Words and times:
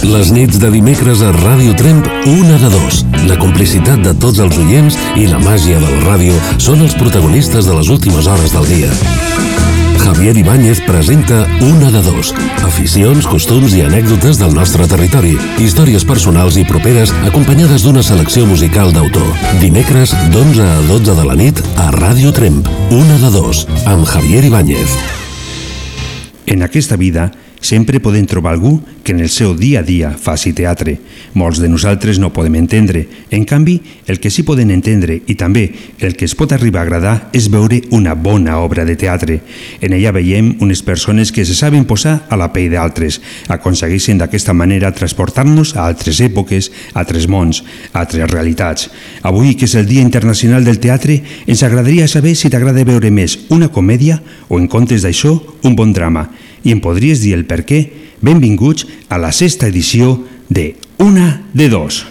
Les 0.00 0.30
nits 0.32 0.56
de 0.56 0.70
dimecres 0.72 1.20
a 1.20 1.28
Ràdio 1.34 1.74
Tremp, 1.76 2.06
una 2.24 2.56
de 2.62 2.68
dos. 2.72 3.02
La 3.28 3.36
complicitat 3.36 4.00
de 4.00 4.14
tots 4.16 4.40
els 4.40 4.56
oients 4.56 4.96
i 5.20 5.26
la 5.28 5.40
màgia 5.42 5.76
de 5.76 5.84
la 5.84 5.98
ràdio 6.06 6.36
són 6.56 6.80
els 6.80 6.94
protagonistes 6.96 7.68
de 7.68 7.74
les 7.76 7.90
últimes 7.92 8.24
hores 8.26 8.54
del 8.54 8.64
dia. 8.70 8.88
Javier 10.00 10.32
Ibáñez 10.40 10.80
presenta 10.86 11.42
Una 11.60 11.90
de 11.92 12.00
dos. 12.06 12.32
Aficions, 12.64 13.28
costums 13.28 13.74
i 13.76 13.82
anècdotes 13.84 14.40
del 14.40 14.56
nostre 14.56 14.88
territori. 14.88 15.34
Històries 15.60 16.08
personals 16.08 16.56
i 16.56 16.64
properes 16.64 17.12
acompanyades 17.28 17.84
d'una 17.84 18.02
selecció 18.02 18.46
musical 18.48 18.94
d'autor. 18.96 19.28
Dimecres, 19.60 20.16
d'11 20.32 20.64
a 20.64 20.80
12 20.88 21.18
de 21.20 21.28
la 21.28 21.36
nit, 21.36 21.60
a 21.76 21.90
Ràdio 21.92 22.32
Tremp. 22.32 22.64
Una 22.88 23.20
de 23.20 23.34
dos, 23.36 23.66
amb 23.84 24.08
Javier 24.08 24.46
Ibáñez. 24.48 24.96
En 26.46 26.64
aquesta 26.64 26.96
vida 26.96 27.30
sempre 27.60 28.00
podem 28.00 28.26
trobar 28.26 28.52
algú 28.56 28.80
que 29.04 29.12
en 29.12 29.20
el 29.20 29.28
seu 29.28 29.54
dia 29.56 29.80
a 29.80 29.82
dia 29.82 30.10
faci 30.16 30.52
teatre. 30.52 30.98
Molts 31.34 31.60
de 31.60 31.68
nosaltres 31.68 32.18
no 32.18 32.32
podem 32.32 32.56
entendre. 32.56 33.06
En 33.30 33.44
canvi, 33.44 33.80
el 34.06 34.20
que 34.20 34.30
sí 34.30 34.42
poden 34.42 34.70
entendre 34.72 35.20
i 35.26 35.36
també 35.36 35.68
el 36.00 36.16
que 36.16 36.24
es 36.24 36.34
pot 36.34 36.52
arribar 36.52 36.82
a 36.82 36.84
agradar 36.88 37.14
és 37.36 37.50
veure 37.52 37.82
una 37.90 38.14
bona 38.14 38.58
obra 38.60 38.84
de 38.84 38.96
teatre. 38.96 39.40
En 39.80 39.94
ella 39.96 40.12
veiem 40.12 40.56
unes 40.60 40.82
persones 40.82 41.32
que 41.32 41.44
se 41.44 41.54
saben 41.54 41.84
posar 41.84 42.26
a 42.28 42.36
la 42.40 42.50
pell 42.52 42.72
d'altres, 42.72 43.20
aconsegueixen 43.48 44.18
d'aquesta 44.18 44.56
manera 44.56 44.92
transportar-nos 44.92 45.76
a 45.76 45.86
altres 45.86 46.20
èpoques, 46.20 46.70
a 46.94 47.00
altres 47.04 47.28
mons, 47.28 47.62
a 47.92 48.00
altres 48.04 48.30
realitats. 48.30 48.90
Avui, 49.22 49.54
que 49.54 49.68
és 49.68 49.76
el 49.76 49.86
Dia 49.86 50.02
Internacional 50.02 50.64
del 50.64 50.80
Teatre, 50.80 51.20
ens 51.46 51.62
agradaria 51.62 52.08
saber 52.08 52.34
si 52.36 52.50
t'agrada 52.50 52.84
veure 52.84 53.10
més 53.10 53.38
una 53.50 53.68
comèdia 53.68 54.20
o, 54.48 54.58
en 54.58 54.68
comptes 54.68 55.04
d'això, 55.04 55.36
un 55.64 55.76
bon 55.76 55.92
drama 55.92 56.28
i 56.62 56.72
em 56.74 56.80
podries 56.82 57.22
dir 57.22 57.34
el 57.38 57.46
per 57.48 57.62
què? 57.64 57.80
Benvinguts 58.20 58.86
a 59.08 59.18
la 59.18 59.32
sexta 59.32 59.68
edició 59.70 60.18
de 60.48 60.74
Una 60.98 61.42
de 61.54 61.68
Dos. 61.72 62.04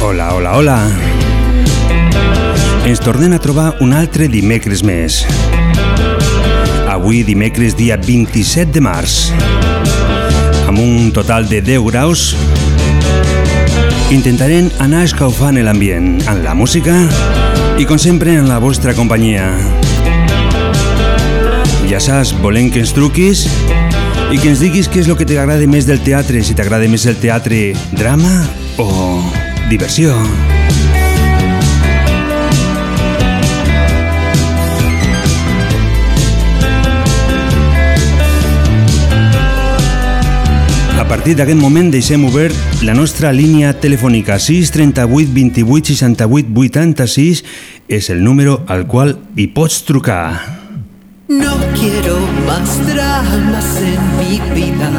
Hola, 0.00 0.32
hola, 0.34 0.56
hola. 0.56 0.78
Ens 2.88 3.02
tornem 3.04 3.34
a 3.36 3.42
trobar 3.42 3.74
un 3.84 3.92
altre 3.92 4.30
dimecres 4.32 4.80
més. 4.80 5.26
Avui 6.88 7.20
dimecres 7.20 7.76
dia 7.76 7.98
27 8.00 8.72
de 8.72 8.80
març. 8.80 9.28
Amb 10.64 10.80
un 10.80 11.12
total 11.12 11.44
de 11.52 11.60
10 11.60 11.84
graus 11.90 12.32
Intentarem 14.14 14.70
anar 14.80 15.04
escaufant 15.04 15.58
l'ambient 15.60 16.14
amb 16.30 16.40
la 16.46 16.54
música 16.56 16.94
i, 17.76 17.84
com 17.84 18.00
sempre, 18.00 18.38
en 18.40 18.48
la 18.48 18.56
vostra 18.62 18.94
companyia. 18.96 19.50
Ja 21.88 22.00
saps, 22.00 22.34
volem 22.42 22.72
que 22.72 22.82
ens 22.82 22.92
truquis 22.96 23.46
i 24.32 24.36
que 24.40 24.50
ens 24.50 24.64
diguis 24.64 24.88
què 24.88 25.04
és 25.04 25.08
el 25.08 25.16
que 25.20 25.28
t'agrada 25.28 25.68
més 25.68 25.88
del 25.88 26.00
teatre, 26.04 26.40
si 26.44 26.56
t'agrada 26.56 26.88
més 26.88 27.04
el 27.08 27.20
teatre 27.20 27.72
drama 27.96 28.32
o 28.80 28.88
diversió. 29.68 30.16
Partir 41.08 41.32
d'aquest 41.38 41.56
moment 41.56 41.88
deixem 41.88 42.20
obert 42.28 42.52
la 42.84 42.92
nostra 42.92 43.30
línia 43.32 43.70
telefònica 43.80 44.36
638 44.36 45.32
28 45.32 45.96
68 45.96 46.52
86 46.52 47.40
és 47.88 48.10
el 48.12 48.20
número 48.22 48.60
al 48.68 48.84
qual 48.86 49.16
hi 49.34 49.48
pots 49.48 49.84
trucar. 49.88 50.36
No 51.28 51.56
quiero 51.78 52.18
más 52.46 52.86
dramas 52.86 53.80
en 53.80 54.00
mi 54.20 54.38
vida, 54.52 54.90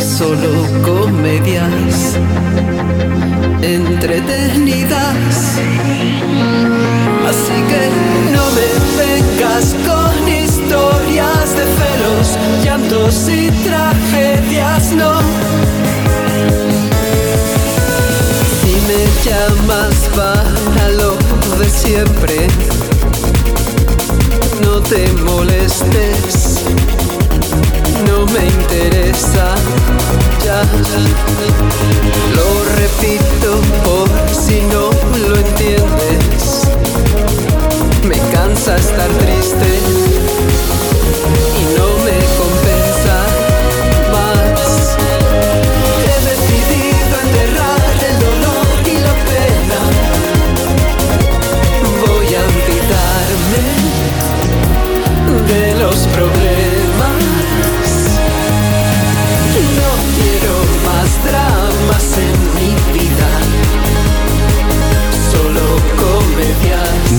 solo 0.00 0.64
comedias 0.80 2.16
entretenidas. 3.60 5.60
Así 7.28 7.58
que 7.70 7.82
no 8.32 8.44
me 8.56 8.68
vengas 8.96 9.76
con 9.86 9.91
llantos 13.02 13.28
y 13.28 13.50
tragedias, 13.64 14.92
no. 14.92 15.12
Si 18.60 18.72
me 18.86 19.02
llamas 19.24 19.94
para 20.14 20.88
lo 20.90 21.16
de 21.58 21.70
siempre, 21.70 22.46
no 24.62 24.80
te 24.80 25.12
molestes, 25.24 26.64
no 28.06 28.26
me 28.26 28.46
interesa. 28.46 29.54
Ya 30.44 30.62
lo 32.34 32.64
repito 32.76 33.60
por 33.84 34.08
si 34.34 34.60
no 34.62 34.90
lo 35.28 35.36
entiendes. 35.36 36.62
Me 38.04 38.18
cansa 38.32 38.76
estar 38.76 39.08
triste 39.08 39.91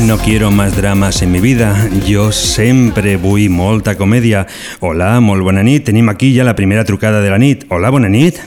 No 0.06 0.18
quiero 0.18 0.52
más 0.52 0.76
dramas 0.76 1.22
en 1.22 1.32
mi 1.32 1.40
vida. 1.40 1.76
Jo 2.08 2.32
sempre 2.32 3.16
vull 3.16 3.48
molta 3.50 3.96
comèdia. 3.96 4.44
Hola, 4.82 5.20
molt 5.24 5.44
bona 5.46 5.64
nit. 5.64 5.86
Tenim 5.88 6.10
aquí 6.12 6.34
ja 6.36 6.44
la 6.44 6.56
primera 6.58 6.84
trucada 6.84 7.22
de 7.22 7.30
la 7.32 7.40
nit. 7.40 7.64
Hola, 7.70 7.90
bona 7.90 8.10
nit. 8.12 8.42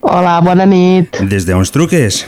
Hola, 0.00 0.40
bona 0.44 0.66
nit. 0.68 1.16
Des 1.24 1.46
d'on 1.48 1.64
truques? 1.72 2.26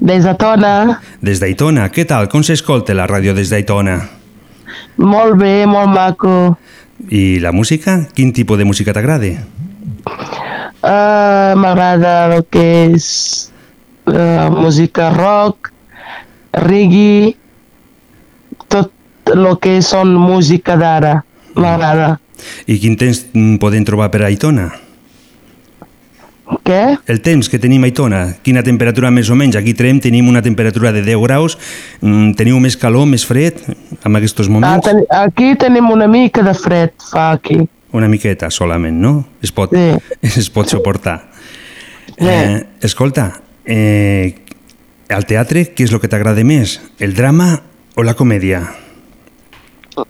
Des 0.00 0.22
de 0.24 0.34
Tona. 0.38 1.00
Des 1.20 1.42
d'Aitona. 1.42 1.88
Què 1.90 2.06
tal? 2.06 2.30
Com 2.30 2.46
s'escolta 2.46 2.94
la 2.94 3.08
ràdio 3.10 3.34
des 3.34 3.50
d'Aitona? 3.50 3.98
Molt 5.02 5.34
bé, 5.40 5.66
molt 5.66 5.90
maco. 5.90 6.56
I 7.10 7.40
la 7.42 7.50
música? 7.52 8.06
Quin 8.14 8.32
tipus 8.32 8.58
de 8.58 8.64
música 8.64 8.94
t'agrada? 8.94 9.34
Uh, 10.84 11.58
M'agrada 11.58 12.16
el 12.30 12.44
que 12.46 12.64
és 12.94 13.50
uh, 14.06 14.50
música 14.54 15.10
rock, 15.10 15.73
reggae, 16.62 17.34
tot 18.68 18.92
el 19.34 19.46
que 19.60 19.80
són 19.82 20.14
música 20.14 20.76
d'ara. 20.80 21.22
M'agrada. 21.54 22.16
I 22.66 22.78
quin 22.82 22.96
temps 22.98 23.26
mm, 23.32 23.56
podem 23.62 23.84
trobar 23.86 24.10
per 24.10 24.24
Aitona? 24.26 24.72
Què? 26.64 26.80
El 27.08 27.20
temps 27.24 27.48
que 27.48 27.58
tenim 27.60 27.84
a 27.86 27.88
Aitona, 27.88 28.18
quina 28.44 28.60
temperatura 28.66 29.08
més 29.14 29.30
o 29.32 29.36
menys? 29.38 29.56
Aquí 29.56 29.72
a 29.72 29.78
Trem 29.78 30.00
tenim 30.04 30.26
una 30.28 30.42
temperatura 30.44 30.90
de 30.92 31.00
10 31.06 31.22
graus, 31.22 31.56
mm, 32.02 32.34
teniu 32.36 32.58
més 32.60 32.76
calor, 32.76 33.06
més 33.08 33.24
fred 33.24 33.62
en 34.04 34.16
aquests 34.18 34.44
Ah, 34.44 34.50
moments? 34.52 34.88
aquí 35.10 35.54
tenim 35.56 35.88
una 35.90 36.06
mica 36.06 36.42
de 36.42 36.52
fred, 36.54 36.90
fa 37.10 37.30
aquí. 37.32 37.62
Una 37.92 38.08
miqueta 38.08 38.50
solament, 38.50 39.00
no? 39.00 39.24
Es 39.40 39.52
pot, 39.52 39.70
Sí. 39.72 39.96
es 40.40 40.50
pot 40.50 40.68
suportar. 40.68 41.30
Sí. 42.18 42.26
Eh, 42.28 42.66
escolta, 42.82 43.40
eh, 43.64 44.34
al 45.08 45.26
teatre, 45.26 45.66
què 45.74 45.84
és 45.84 45.92
el 45.92 46.00
que 46.00 46.08
t'agrada 46.08 46.44
més? 46.44 46.78
El 46.98 47.14
drama 47.14 47.60
o 47.96 48.02
la 48.02 48.14
comèdia? 48.14 48.62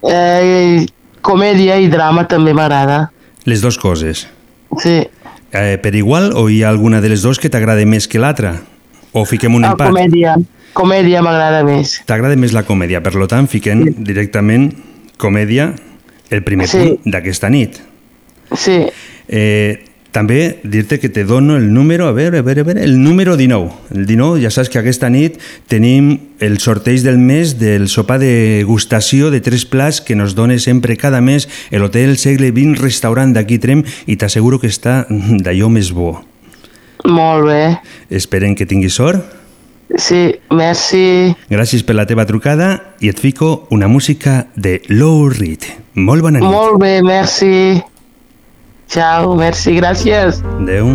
Eh, 0.02 0.86
comèdia 1.24 1.76
i 1.80 1.88
drama 1.92 2.26
també 2.28 2.54
m'agrada. 2.56 3.10
Les 3.44 3.60
dues 3.60 3.76
coses. 3.78 4.26
Sí. 4.80 5.02
Eh, 5.54 5.76
per 5.82 5.94
igual 5.94 6.32
o 6.34 6.48
hi 6.50 6.62
ha 6.64 6.70
alguna 6.72 7.00
de 7.04 7.10
les 7.12 7.22
dues 7.22 7.38
que 7.38 7.50
t'agrada 7.52 7.84
més 7.86 8.08
que 8.08 8.18
l'altra? 8.18 8.56
O 9.12 9.24
fiquem 9.24 9.54
un 9.54 9.64
Ah, 9.64 9.72
empat? 9.72 9.88
comèdia. 9.92 10.34
Comèdia 10.74 11.22
m'agrada 11.22 11.62
més. 11.62 12.00
T'agrada 12.06 12.34
més 12.36 12.52
la 12.52 12.64
comèdia, 12.64 13.00
per 13.02 13.14
lo 13.14 13.28
tant, 13.28 13.46
fiquem 13.46 13.84
directament 14.02 14.72
comèdia 15.16 15.74
el 16.30 16.42
primer 16.42 16.66
Sí. 16.66 16.78
punt 16.78 17.12
d'aquesta 17.12 17.48
nit. 17.50 17.78
Sí. 18.56 18.86
Eh, 19.28 19.84
també 20.14 20.60
dir-te 20.62 21.00
que 21.02 21.10
te 21.10 21.24
dono 21.26 21.56
el 21.58 21.72
número, 21.74 22.06
a 22.06 22.14
veure, 22.14 22.38
a 22.38 22.46
veure, 22.46 22.62
a 22.62 22.64
veure, 22.64 22.84
el 22.86 23.02
número 23.02 23.36
19. 23.36 23.70
El 23.96 24.06
19, 24.06 24.40
ja 24.44 24.52
saps 24.54 24.70
que 24.70 24.78
aquesta 24.78 25.10
nit 25.10 25.40
tenim 25.66 26.14
el 26.38 26.60
sorteig 26.62 27.02
del 27.02 27.18
mes 27.18 27.56
del 27.58 27.88
sopar 27.90 28.20
de 28.22 28.62
gustació 28.66 29.32
de 29.34 29.42
tres 29.42 29.66
plats 29.66 30.00
que 30.00 30.14
nos 30.14 30.36
dona 30.38 30.60
sempre 30.62 30.96
cada 30.96 31.20
mes 31.20 31.48
l'Hotel 31.74 32.14
Segle 32.16 32.52
XX 32.54 32.78
restaurant 32.78 33.34
d'aquí 33.34 33.58
Trem 33.58 33.82
i 34.06 34.14
t'asseguro 34.14 34.60
que 34.62 34.70
està 34.70 35.02
d'allò 35.10 35.68
més 35.68 35.90
bo. 35.90 36.20
Molt 37.04 37.50
bé. 37.50 37.64
Esperem 38.08 38.54
que 38.54 38.70
tinguis 38.70 38.94
sort 38.94 39.42
Sí, 39.94 40.34
merci. 40.50 41.34
Gràcies 41.52 41.84
per 41.86 41.94
la 41.94 42.06
teva 42.08 42.24
trucada 42.26 42.96
i 43.04 43.10
et 43.12 43.20
fico 43.20 43.66
una 43.70 43.86
música 43.86 44.46
de 44.56 44.80
Lou 44.88 45.28
Reed. 45.28 45.68
Molt 45.94 46.24
bona 46.24 46.40
nit. 46.40 46.48
Molt 46.50 46.80
bé, 46.82 46.96
merci. 47.04 47.82
Ciao, 48.88 49.34
merci, 49.34 49.76
gràcies. 49.76 50.42
Adéu. 50.60 50.94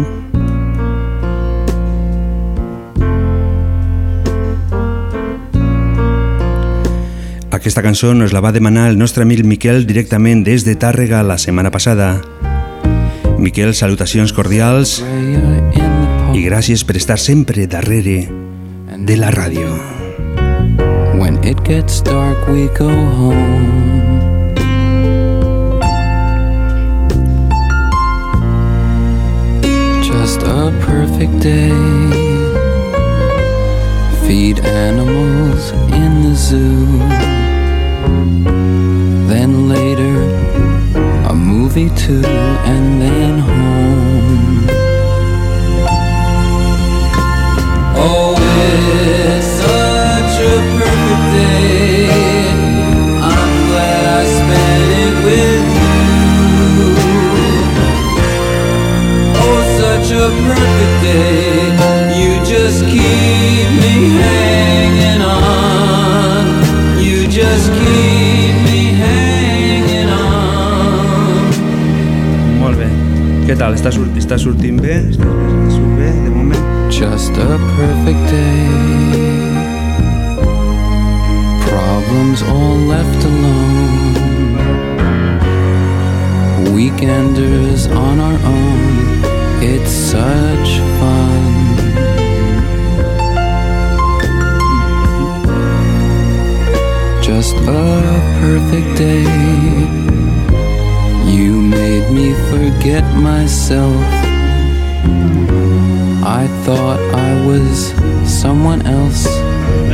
Aquesta 7.51 7.81
cançó 7.81 8.13
nos 8.13 8.31
la 8.31 8.39
va 8.39 8.53
demanar 8.53 8.87
el 8.89 8.97
nostre 8.97 9.25
amic 9.25 9.43
Miquel 9.43 9.83
directament 9.85 10.45
des 10.47 10.63
de 10.63 10.77
Tàrrega 10.79 11.23
la 11.27 11.35
setmana 11.37 11.71
passada. 11.75 12.21
Miquel, 13.39 13.73
salutacions 13.75 14.31
cordials 14.31 14.99
i 15.03 16.45
gràcies 16.45 16.85
per 16.87 16.95
estar 16.95 17.19
sempre 17.19 17.67
darrere 17.67 18.29
de 18.95 19.17
la 19.17 19.31
ràdio. 19.35 19.73
When 21.19 21.41
it 21.43 21.59
gets 21.67 22.03
dark, 22.03 22.47
we 22.47 22.69
go 22.77 22.87
home. 22.87 24.08
Perfect 31.09 31.39
day. 31.39 31.69
Feed 34.27 34.59
animals 34.59 35.71
in 35.93 36.23
the 36.23 36.35
zoo. 36.35 36.85
Then 39.27 39.69
later, 39.69 40.17
a 41.29 41.33
movie 41.33 41.89
too, 41.95 42.23
and 42.25 43.01
then 43.01 43.39
home. 43.39 44.78
Què 73.49 73.55
tal? 73.57 73.73
Està, 73.73 73.89
sort 73.89 74.13
està 74.13 74.37
sortint 74.37 74.77
bé? 74.77 74.99
Està, 75.09 75.25
surt 75.73 75.93
bé, 75.97 76.09
de 76.21 76.29
moment? 76.29 76.67
Just 76.93 77.33
a 77.41 77.57
perfect 77.79 78.29
day. 78.29 78.69
Problems 81.63 82.43
all 82.53 82.77
left 82.91 83.25
alone. 83.31 84.13
Weekenders 86.77 87.89
on 87.89 88.21
our 88.21 88.37
own. 88.53 89.28
It's 89.61 89.91
such 89.91 90.79
fun. 90.99 91.43
Just 97.21 97.57
a 97.57 98.21
perfect 98.39 98.97
day. 98.97 99.23
You 101.29 101.61
made 101.61 102.09
me 102.09 102.33
forget 102.49 103.03
myself. 103.17 104.01
I 106.23 106.47
thought 106.63 107.01
I 107.13 107.45
was 107.45 107.93
someone 108.23 108.81
else, 108.85 109.27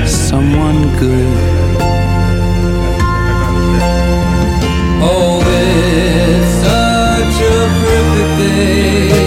someone 0.08 0.96
good. 1.00 1.38
Oh, 5.02 5.42
it's 5.44 6.52
such 6.68 7.38
a 7.42 7.60
perfect 7.82 8.38
day. 8.38 9.25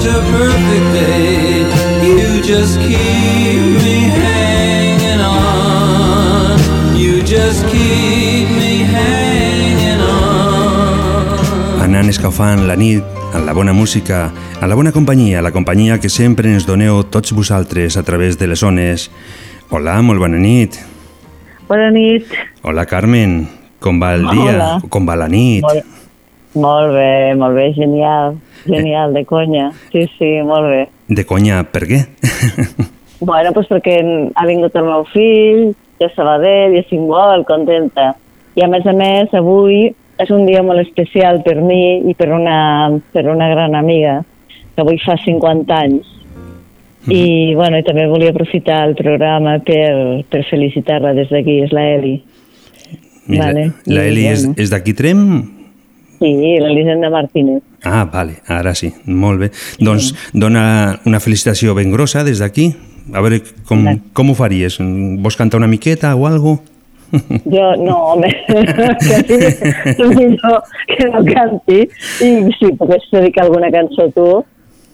Such 0.00 0.12
a 0.12 0.20
perfect 0.32 0.86
day. 0.92 1.64
You 2.02 2.42
just 2.42 2.78
keep 2.80 3.60
me 3.84 4.08
hanging 4.08 5.20
on. 5.20 6.58
You 6.96 7.22
just 7.22 7.64
keep 7.68 8.48
me 8.48 8.84
hanging 8.84 10.00
on. 10.00 11.84
Anant 11.84 12.08
escalfant 12.08 12.66
la 12.68 12.76
nit 12.80 13.04
amb 13.34 13.44
la 13.44 13.52
bona 13.52 13.72
música, 13.76 14.30
a 14.60 14.66
la 14.66 14.74
bona 14.74 14.92
companyia, 14.92 15.42
la 15.42 15.52
companyia 15.52 16.00
que 16.00 16.08
sempre 16.08 16.48
ens 16.48 16.66
doneu 16.66 17.02
tots 17.04 17.32
vosaltres 17.36 17.96
a 17.96 18.02
través 18.02 18.38
de 18.38 18.48
les 18.48 18.62
ones. 18.62 19.10
Hola, 19.70 20.00
molt 20.02 20.20
bona 20.20 20.40
nit. 20.40 20.80
Bona 21.68 21.90
nit. 21.94 22.26
Hola, 22.62 22.86
Carmen. 22.86 23.48
Com 23.80 24.00
va 24.00 24.14
el 24.16 24.26
dia? 24.28 24.56
Hola. 24.56 24.72
Com 24.88 25.06
va 25.08 25.16
la 25.16 25.28
nit? 25.28 25.64
Molt, 25.64 25.99
molt 26.54 26.94
bé, 26.94 27.34
molt 27.38 27.54
bé, 27.58 27.70
genial. 27.76 28.38
Genial, 28.66 29.14
de 29.14 29.24
conya. 29.24 29.70
Sí, 29.92 30.06
sí, 30.18 30.30
molt 30.46 30.68
bé. 30.70 30.80
De 31.08 31.26
conya, 31.26 31.64
per 31.70 31.86
què? 31.90 32.02
Bueno, 33.20 33.50
doncs 33.52 33.68
perquè 33.68 33.98
ha 34.32 34.44
vingut 34.48 34.76
el 34.80 34.86
meu 34.88 35.02
fill, 35.12 35.74
de 36.00 36.06
Sabadell, 36.14 36.72
i 36.72 36.80
estic 36.80 37.02
molt 37.04 37.44
contenta. 37.44 38.14
I 38.56 38.64
a 38.64 38.68
més 38.72 38.86
a 38.88 38.94
més, 38.96 39.34
avui 39.36 39.90
és 40.20 40.32
un 40.32 40.46
dia 40.48 40.62
molt 40.64 40.80
especial 40.80 41.42
per 41.44 41.58
mi 41.60 42.00
i 42.08 42.14
per 42.16 42.30
una, 42.32 42.56
per 43.12 43.26
una 43.28 43.50
gran 43.52 43.76
amiga, 43.76 44.22
que 44.72 44.84
avui 44.84 44.96
fa 45.04 45.18
50 45.20 45.76
anys. 45.76 46.16
I, 47.08 47.52
bueno, 47.56 47.78
i 47.80 47.84
també 47.84 48.04
volia 48.08 48.32
aprofitar 48.32 48.82
el 48.88 48.96
programa 48.96 49.58
per, 49.64 50.24
per 50.32 50.42
felicitar-la 50.48 51.14
des 51.16 51.28
d'aquí, 51.32 51.60
és 51.64 51.72
la 51.76 51.86
Eli. 51.96 52.18
Mira, 53.30 53.46
Vale. 53.46 53.70
La 53.88 54.04
Eli 54.08 54.26
és, 54.32 54.44
és 54.60 54.72
d'aquí 54.72 54.96
Trem? 54.96 55.24
Sí, 56.20 56.30
l'Elisenda 56.60 57.08
Martínez. 57.08 57.62
Ah, 57.82 58.04
vale, 58.12 58.42
ara 58.46 58.74
sí, 58.76 58.90
molt 59.08 59.40
bé. 59.40 59.50
Doncs 59.80 60.12
dona 60.36 61.00
una 61.08 61.20
felicitació 61.20 61.74
ben 61.74 61.92
grossa 61.94 62.24
des 62.26 62.42
d'aquí. 62.42 62.68
A 63.16 63.22
veure, 63.24 63.40
com, 63.66 63.86
com 64.14 64.30
ho 64.30 64.36
faries? 64.36 64.76
Vols 64.78 65.38
cantar 65.40 65.58
una 65.58 65.70
miqueta 65.70 66.12
o 66.14 66.28
alguna 66.28 66.60
Jo, 67.44 67.76
no, 67.76 67.96
home, 68.12 68.28
quasi 68.48 70.02
millor 70.14 70.62
que 70.86 71.08
no 71.08 71.24
canti. 71.24 71.80
I 72.22 72.30
si 72.58 72.72
pogués 72.78 73.06
dedicar 73.12 73.44
alguna 73.44 73.70
cançó 73.70 74.06
a 74.06 74.10
tu, 74.14 74.44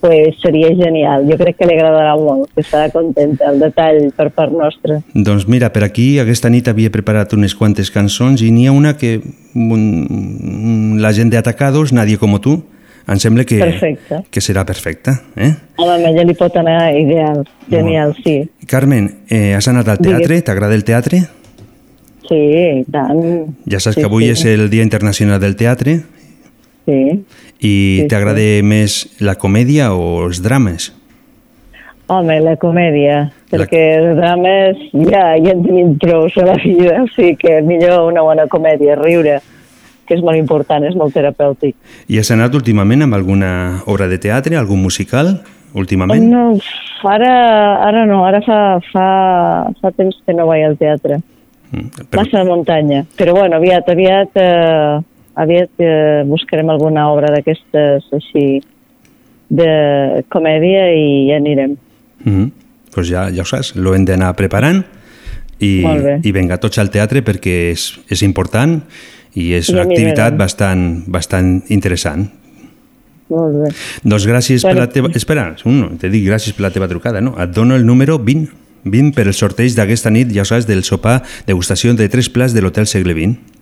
pues 0.00 0.36
seria 0.42 0.68
genial. 0.74 1.24
Jo 1.30 1.38
crec 1.40 1.56
que 1.58 1.66
li 1.66 1.74
agradarà 1.76 2.14
molt, 2.20 2.50
que 2.54 2.62
estarà 2.62 2.90
contenta, 2.92 3.50
el 3.50 3.60
detall 3.62 4.10
per 4.16 4.28
part 4.36 4.52
nostra. 4.54 5.00
Doncs 5.14 5.46
mira, 5.48 5.72
per 5.74 5.84
aquí 5.86 6.16
aquesta 6.22 6.50
nit 6.52 6.68
havia 6.68 6.92
preparat 6.92 7.34
unes 7.36 7.56
quantes 7.56 7.90
cançons 7.94 8.44
i 8.44 8.52
n'hi 8.54 8.68
ha 8.68 8.74
una 8.76 8.96
que 9.00 9.18
un, 9.54 10.98
la 11.02 11.12
gent 11.16 11.32
d'Atacados, 11.32 11.92
Nadie 11.96 12.18
como 12.18 12.40
tu, 12.40 12.58
em 13.06 13.22
sembla 13.22 13.44
que, 13.46 13.58
Perfecte. 13.62 14.24
que 14.30 14.42
serà 14.42 14.66
perfecta. 14.66 15.20
Eh? 15.36 15.52
A 15.78 15.96
ella 15.96 16.26
li 16.26 16.34
pot 16.34 16.56
anar 16.58 16.90
ideal, 16.98 17.44
genial, 17.70 18.16
sí. 18.24 18.42
Carmen, 18.66 19.12
eh, 19.30 19.54
has 19.54 19.68
anat 19.70 19.88
al 19.88 20.02
teatre? 20.02 20.42
T'agrada 20.42 20.74
el 20.74 20.84
teatre? 20.84 21.22
Sí, 22.26 22.42
i 22.82 22.84
tant. 22.90 23.22
Ja 23.70 23.78
saps 23.78 23.94
sí, 23.94 24.02
que 24.02 24.10
avui 24.10 24.26
sí. 24.26 24.34
és 24.34 24.44
el 24.50 24.68
Dia 24.70 24.82
Internacional 24.82 25.38
del 25.40 25.54
Teatre 25.54 26.00
Sí. 26.86 27.24
I 27.60 27.74
Sí, 28.02 28.06
t'agrada 28.10 28.44
més 28.66 29.02
la 29.20 29.36
comèdia 29.40 29.92
o 29.94 30.26
els 30.26 30.42
drames? 30.44 30.92
Home, 32.06 32.36
la 32.38 32.54
comèdia, 32.62 33.24
perquè 33.50 33.80
els 33.98 34.12
drames 34.20 34.82
ja, 35.08 35.24
ja 35.42 35.54
en 35.56 35.64
tenim 35.64 35.96
prou 35.98 36.28
a 36.28 36.44
la 36.46 36.54
vida, 36.62 37.00
o 37.02 37.08
sigui 37.16 37.34
que 37.40 37.56
millor 37.66 38.12
una 38.12 38.22
bona 38.22 38.44
comèdia, 38.46 38.94
riure, 39.00 39.40
que 40.06 40.14
és 40.14 40.22
molt 40.22 40.38
important, 40.38 40.86
és 40.86 40.94
molt 40.94 41.16
terapèutic. 41.16 41.74
I 42.06 42.20
has 42.20 42.30
anat 42.30 42.54
últimament 42.54 43.02
amb 43.02 43.18
alguna 43.18 43.50
obra 43.90 44.06
de 44.06 44.20
teatre, 44.22 44.54
algun 44.54 44.84
musical, 44.84 45.32
últimament? 45.74 46.28
No, 46.30 46.44
ara, 47.10 47.32
ara 47.88 48.06
no, 48.06 48.22
ara 48.28 48.38
fa, 48.46 48.60
fa, 48.92 49.08
fa 49.80 49.92
temps 49.98 50.20
que 50.22 50.36
no 50.36 50.46
vaig 50.46 50.62
al 50.68 50.78
teatre. 50.78 51.18
Mm, 51.72 52.06
Però... 52.06 52.22
Massa 52.22 52.44
muntanya. 52.46 53.02
Però 53.18 53.34
bueno, 53.34 53.58
aviat, 53.58 53.90
aviat, 53.90 54.38
eh, 54.38 55.00
aviat 55.36 55.70
eh, 55.84 56.22
buscarem 56.28 56.68
alguna 56.72 57.08
obra 57.12 57.30
d'aquestes 57.34 58.08
així 58.16 58.46
de 59.48 60.24
comèdia 60.32 60.88
i 60.96 61.28
ja 61.30 61.36
anirem. 61.36 61.76
Mm 62.24 62.32
-hmm. 62.32 62.50
pues 62.94 63.08
ja, 63.08 63.30
ja 63.30 63.42
ho 63.42 63.44
saps, 63.44 63.74
lo 63.76 63.94
hem 63.94 64.04
d'anar 64.04 64.34
preparant 64.34 64.84
i, 65.58 65.84
i 66.22 66.32
vinga 66.32 66.56
tots 66.56 66.78
al 66.78 66.90
teatre 66.90 67.22
perquè 67.22 67.70
és, 67.72 67.98
és 68.08 68.22
important 68.22 68.82
i 69.34 69.52
és 69.52 69.68
Ja 69.68 69.74
una 69.74 69.82
activitat 69.82 70.32
mirarem. 70.32 70.38
bastant, 70.38 71.04
bastant 71.06 71.62
interessant. 71.68 72.30
Molt 73.28 73.54
bé. 73.54 73.70
Doncs 74.02 74.26
gràcies 74.26 74.62
Bueno. 74.62 74.74
per 74.74 74.86
la 74.86 74.92
teva... 74.92 75.08
Espera, 75.14 75.56
un, 75.64 75.80
no, 75.80 75.88
te 75.98 76.08
dic 76.08 76.24
gràcies 76.24 76.54
per 76.54 76.62
la 76.62 76.70
teva 76.70 76.88
trucada, 76.88 77.20
no? 77.20 77.34
Et 77.42 77.50
dono 77.50 77.74
el 77.74 77.84
número 77.84 78.18
20. 78.18 78.48
20 78.84 79.12
per 79.14 79.26
el 79.26 79.34
sorteig 79.34 79.74
d'aquesta 79.74 80.10
nit, 80.10 80.30
ja 80.32 80.42
ho 80.42 80.44
saps, 80.44 80.66
del 80.66 80.84
sopar 80.84 81.22
degustació 81.46 81.92
de 81.94 82.08
tres 82.08 82.30
plats 82.30 82.54
de 82.54 82.62
l'Hotel 82.62 82.86
Segle 82.86 83.12
XX. 83.12 83.55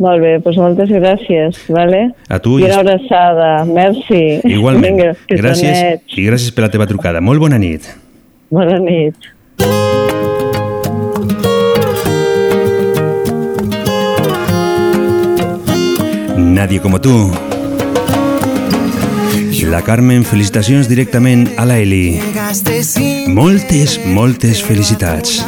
Molt 0.00 0.22
bé, 0.24 0.38
doncs 0.40 0.56
moltes 0.56 0.88
gràcies, 0.94 1.58
vale? 1.68 2.06
A 2.32 2.38
tu 2.40 2.54
I 2.58 2.62
i- 2.62 2.64
una 2.70 2.78
abraçada, 2.80 3.64
merci. 3.68 4.40
Igualment. 4.48 4.86
Vinga, 4.96 5.10
que 5.28 5.36
gràcies 5.36 6.00
i 6.16 6.24
gràcies 6.24 6.54
per 6.56 6.64
la 6.64 6.70
teva 6.72 6.86
trucada. 6.88 7.20
Molt 7.20 7.40
bona 7.40 7.58
nit. 7.60 7.84
Bona 8.50 8.78
nit. 8.80 9.14
Nadie 16.36 16.80
como 16.80 17.00
tú. 17.00 17.30
La 19.70 19.82
Carmen, 19.82 20.24
felicitacions 20.24 20.88
directament 20.88 21.52
a 21.56 21.64
la 21.66 21.78
Eli. 21.78 22.18
Sin 22.82 23.34
Moltes, 23.34 24.00
moltes 24.04 24.62
felicitats. 24.64 25.44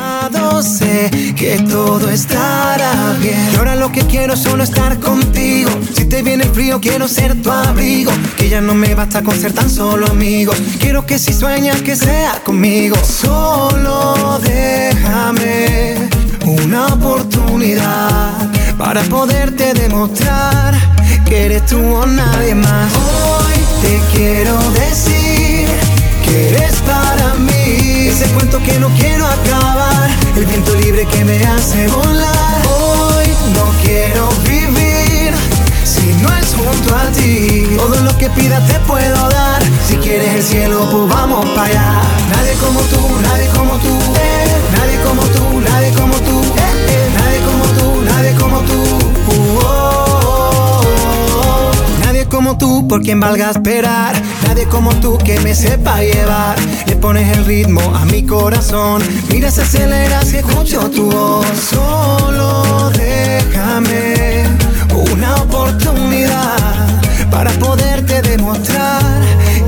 Sé 0.63 1.11
que 1.37 1.59
todo 1.69 2.09
estará 2.11 3.17
bien. 3.21 3.51
Y 3.53 3.57
ahora 3.57 3.77
lo 3.77 3.91
que 3.91 4.03
quiero 4.03 4.35
es 4.35 4.41
solo 4.41 4.63
estar 4.63 4.99
contigo. 4.99 5.71
Si 5.95 6.05
te 6.05 6.23
viene 6.23 6.45
el 6.45 6.51
frío, 6.51 6.81
quiero 6.81 7.09
ser 7.09 7.41
tu 7.43 7.51
abrigo. 7.51 8.13
Que 8.37 8.49
ya 8.49 8.61
no 8.61 8.75
me 8.75 8.95
basta 8.95 9.23
con 9.23 9.39
ser 9.39 9.53
tan 9.53 9.69
solo 9.69 10.07
amigos. 10.07 10.57
Quiero 10.81 11.05
que 11.07 11.19
si 11.19 11.33
sueñas 11.33 11.83
que 11.83 11.97
sea 11.97 12.41
conmigo. 12.45 12.97
Solo 13.05 14.39
déjame 14.43 15.97
una 16.45 16.87
oportunidad 16.87 18.33
para 18.79 19.03
poderte 19.05 19.75
demostrar 19.75 20.75
que 21.27 21.47
eres 21.47 21.67
tú 21.67 21.79
o 21.79 22.07
nadie 22.07 22.55
más. 22.55 22.93
Hoy 22.95 23.55
te 23.83 24.01
quiero 24.17 24.59
decir 24.73 25.69
que 26.23 26.49
eres 26.49 26.81
para 26.83 27.35
mí. 27.35 28.09
Ese 28.09 28.27
cuento 28.35 28.63
que 28.63 28.79
no 28.79 28.89
quiero 28.91 29.27
acabar 29.27 30.11
El 30.37 30.45
viento 30.45 30.75
libre 30.75 31.07
que 31.07 31.25
me 31.25 31.39
hace 31.45 31.87
volar. 31.89 32.63
Hoy 32.69 33.27
no 33.55 33.73
quiero 33.83 34.29
vivir 34.49 35.33
Si 35.85 36.13
no 36.23 36.29
es 36.37 36.55
junto 36.55 36.95
a 36.95 37.07
ti. 37.13 37.67
Todo 37.77 37.97
lo 38.01 38.17
que 38.19 38.29
pidas 38.31 38.67
te 38.67 38.79
puedo 38.81 39.29
dar. 39.31 39.63
Si 39.89 39.97
quieres 39.97 40.35
el 40.35 40.43
cielo 40.43 40.89
pues 40.91 41.09
vamos 41.09 41.45
para 41.51 41.69
allá. 41.69 42.01
Nadie 42.31 42.55
como 42.55 42.81
tú, 42.81 43.01
nadie 43.23 43.49
como 43.49 43.75
tú 43.79 43.99
eh. 44.17 44.57
Nadie 44.77 45.01
como 45.01 45.23
tú, 45.23 45.61
nadie 45.61 45.91
como 45.93 46.15
tú 46.15 46.52
como 52.43 52.59
tú 52.59 52.89
por 52.89 53.03
quien 53.03 53.21
valga 53.21 53.51
esperar. 53.51 54.21
Nadie 54.49 54.65
como 54.65 54.91
tú 54.97 55.17
que 55.17 55.39
me 55.41 55.55
sepa 55.55 56.01
llevar. 56.01 56.57
Le 56.87 56.97
pones 56.97 57.39
el 57.39 57.45
ritmo 57.45 57.81
a 57.95 58.05
mi 58.07 58.25
corazón. 58.25 59.01
Mira, 59.31 59.49
se 59.49 59.63
acelera 59.63 60.23
si 60.23 60.39
escucho 60.39 60.91
tu 60.91 61.09
voz. 61.09 61.47
Solo 61.71 62.91
déjame 62.91 64.45
una 65.13 65.37
oportunidad 65.37 67.01
para 67.31 67.53
poderte 67.53 68.21
demostrar 68.23 69.23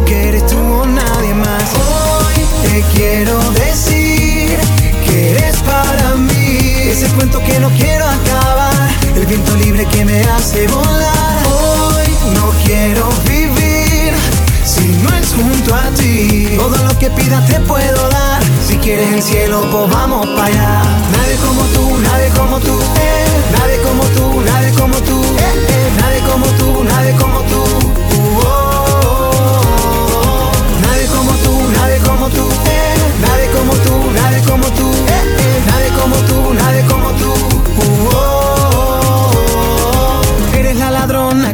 que 0.04 0.30
eres 0.30 0.44
tú 0.48 0.58
o 0.58 0.84
nadie 0.84 1.32
más. 1.32 1.70
Hoy 1.74 2.42
te 2.64 2.82
quiero 2.96 3.38
decir 3.52 4.58
que 5.06 5.30
eres 5.30 5.56
para 5.58 6.16
mí. 6.16 6.58
Ese 6.90 7.06
cuento 7.14 7.38
que 7.46 7.60
no 7.60 7.68
quiero 7.78 8.04
acabar. 8.04 8.90
El 9.14 9.26
viento 9.26 9.54
libre 9.58 9.86
que 9.86 10.04
me 10.04 10.20
hace 10.24 10.66
volar. 10.66 11.43
Quiero 12.84 13.08
vivir 13.26 14.12
si 14.62 14.88
no 15.02 15.08
es 15.16 15.32
junto 15.32 15.74
a 15.74 15.88
ti. 15.96 16.54
Todo 16.58 16.76
lo 16.84 16.98
que 16.98 17.08
pidas 17.08 17.46
te 17.46 17.58
puedo 17.60 18.08
dar. 18.10 18.42
Si 18.68 18.76
quieres 18.76 19.10
el 19.10 19.22
cielo, 19.22 19.62
pues 19.72 19.88
vamos 19.90 20.26
para 20.36 20.48
allá. 20.48 20.82
Nadie 21.16 21.36
como 21.36 21.62
tú, 21.72 21.96
nadie 22.02 22.28
como 22.36 22.60
tú. 22.60 22.78
eh. 23.00 23.24
Nadie 23.58 23.78
como 23.78 24.02
tú, 24.14 24.42
nadie 24.42 24.70
como 24.72 24.96
tú. 24.98 25.22
eh, 25.22 25.66
eh. 25.68 25.90
Nadie 25.98 26.20
como 26.30 26.44
tú, 26.58 26.84
nadie 26.84 27.12
como 27.16 27.40
tú. 27.44 27.62
Uh, 28.16 28.40
oh, 28.44 28.46
oh, 29.00 29.62
oh. 30.12 30.52
Nadie 30.86 31.06
como 31.06 31.32
tú, 31.42 31.62
nadie 31.80 31.98
como 32.00 32.28
tú. 32.28 32.48
eh. 32.66 32.94
Nadie 33.22 33.48
como 33.56 33.72
tú, 33.84 34.10
nadie 34.12 34.40
como 34.42 34.66
tú. 34.76 34.92
eh, 35.08 35.36
eh. 35.38 35.62
Nadie 35.68 35.88
como 35.98 36.16
tú, 36.28 36.52
nadie 36.52 36.82
como 36.84 37.08
tú. 37.12 37.32
Uh, 37.32 38.08
oh, 38.14 38.33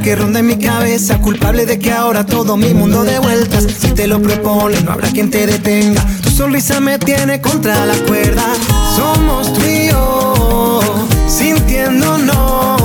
que 0.03 0.17
ronda 0.17 0.39
en 0.41 0.47
mi 0.47 0.57
cabeza, 0.57 1.19
culpable 1.19 1.67
de 1.67 1.79
que 1.79 1.93
ahora 1.93 2.25
todo 2.25 2.57
mi 2.57 2.73
mundo 2.73 3.03
de 3.03 3.19
vueltas. 3.19 3.67
Si 3.79 3.89
te 3.93 4.07
lo 4.07 4.21
propones, 4.21 4.83
no 4.85 4.93
habrá 4.93 5.11
quien 5.11 5.31
te 5.31 5.47
detenga. 5.47 6.05
Tu 6.23 6.31
sonrisa 6.31 6.81
me 6.81 6.99
tiene 6.99 7.41
contra 7.41 7.85
la 7.85 7.95
cuerda. 8.07 8.43
Somos 8.97 9.53
tú 9.53 9.61
y 9.63 9.89
yo, 9.89 10.81
sintiéndonos. 11.29 12.81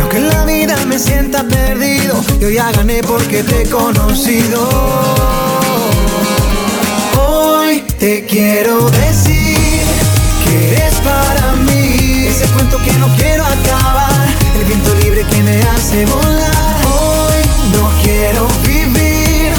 Aunque 0.00 0.16
en 0.18 0.28
la 0.28 0.44
vida 0.44 0.76
me 0.86 0.98
sienta 0.98 1.44
perdido, 1.44 2.14
yo 2.40 2.48
ya 2.48 2.72
gané 2.72 3.02
porque 3.02 3.42
te 3.42 3.62
he 3.62 3.68
conocido. 3.68 4.68
Hoy 7.18 7.82
te 7.98 8.24
quiero 8.24 8.90
decir 8.90 9.82
que 10.44 10.68
eres 10.72 10.94
para 11.04 11.52
mí 11.66 12.26
ese 12.26 12.46
cuento 12.54 12.78
que 12.84 12.92
no 12.94 13.08
quiero 13.16 13.44
acabar, 13.44 14.28
el 14.58 14.64
viento 14.64 15.01
que 15.30 15.42
me 15.42 15.60
hace 15.62 16.04
volar. 16.06 16.76
Hoy 16.86 17.42
no 17.72 17.90
quiero 18.02 18.46
vivir 18.66 19.52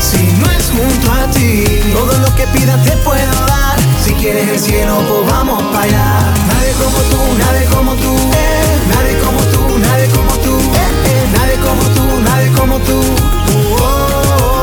si 0.00 0.22
no 0.40 0.50
es 0.50 0.70
junto 0.70 1.12
a 1.12 1.30
ti. 1.30 1.64
Todo 1.92 2.16
lo 2.18 2.34
que 2.36 2.46
pidas 2.48 2.82
te 2.84 2.92
puedo 2.98 3.32
dar. 3.46 3.76
Si 4.04 4.12
quieres 4.14 4.48
el 4.48 4.58
cielo, 4.58 4.98
pues 5.08 5.30
vamos 5.32 5.62
para 5.72 5.84
allá. 5.84 6.34
Nadie 6.48 6.72
como 6.82 6.98
tú, 7.10 7.38
nadie 7.38 7.64
como 7.66 7.94
tú. 7.94 8.14
eh. 8.32 8.78
Nadie 8.94 9.18
como 9.18 9.40
tú, 9.52 9.78
nadie 9.78 10.08
como 10.08 10.32
tú. 10.38 10.58
eh, 10.58 11.10
eh. 11.10 11.24
Nadie 11.36 11.56
como 11.56 11.82
tú, 11.94 12.20
nadie 12.20 12.50
como 12.52 12.78
tú. 12.80 13.00
Oh, 13.52 13.76
oh, 13.80 14.54
oh. 14.54 14.59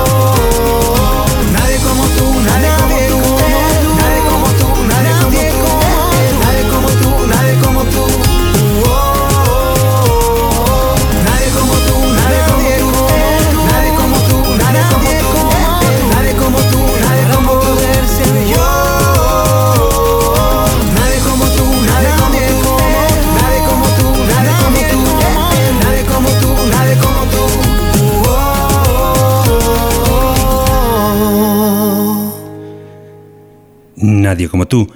Nadie 34.38 34.50
como 34.50 34.68
tu. 34.68 34.88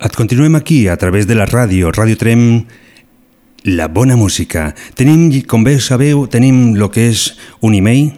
Et 0.00 0.10
continuem 0.16 0.56
aquí, 0.56 0.88
a 0.88 0.96
través 0.96 1.28
de 1.28 1.36
la 1.38 1.44
ràdio, 1.46 1.92
Ràdio 1.94 2.18
Trem, 2.18 2.64
la 3.62 3.86
bona 3.86 4.16
música. 4.18 4.72
Tenim, 4.98 5.28
com 5.46 5.62
bé 5.62 5.76
sabeu, 5.78 6.24
tenim 6.26 6.74
el 6.74 6.82
que 6.90 7.04
és 7.06 7.28
un 7.62 7.76
e-mail, 7.78 8.08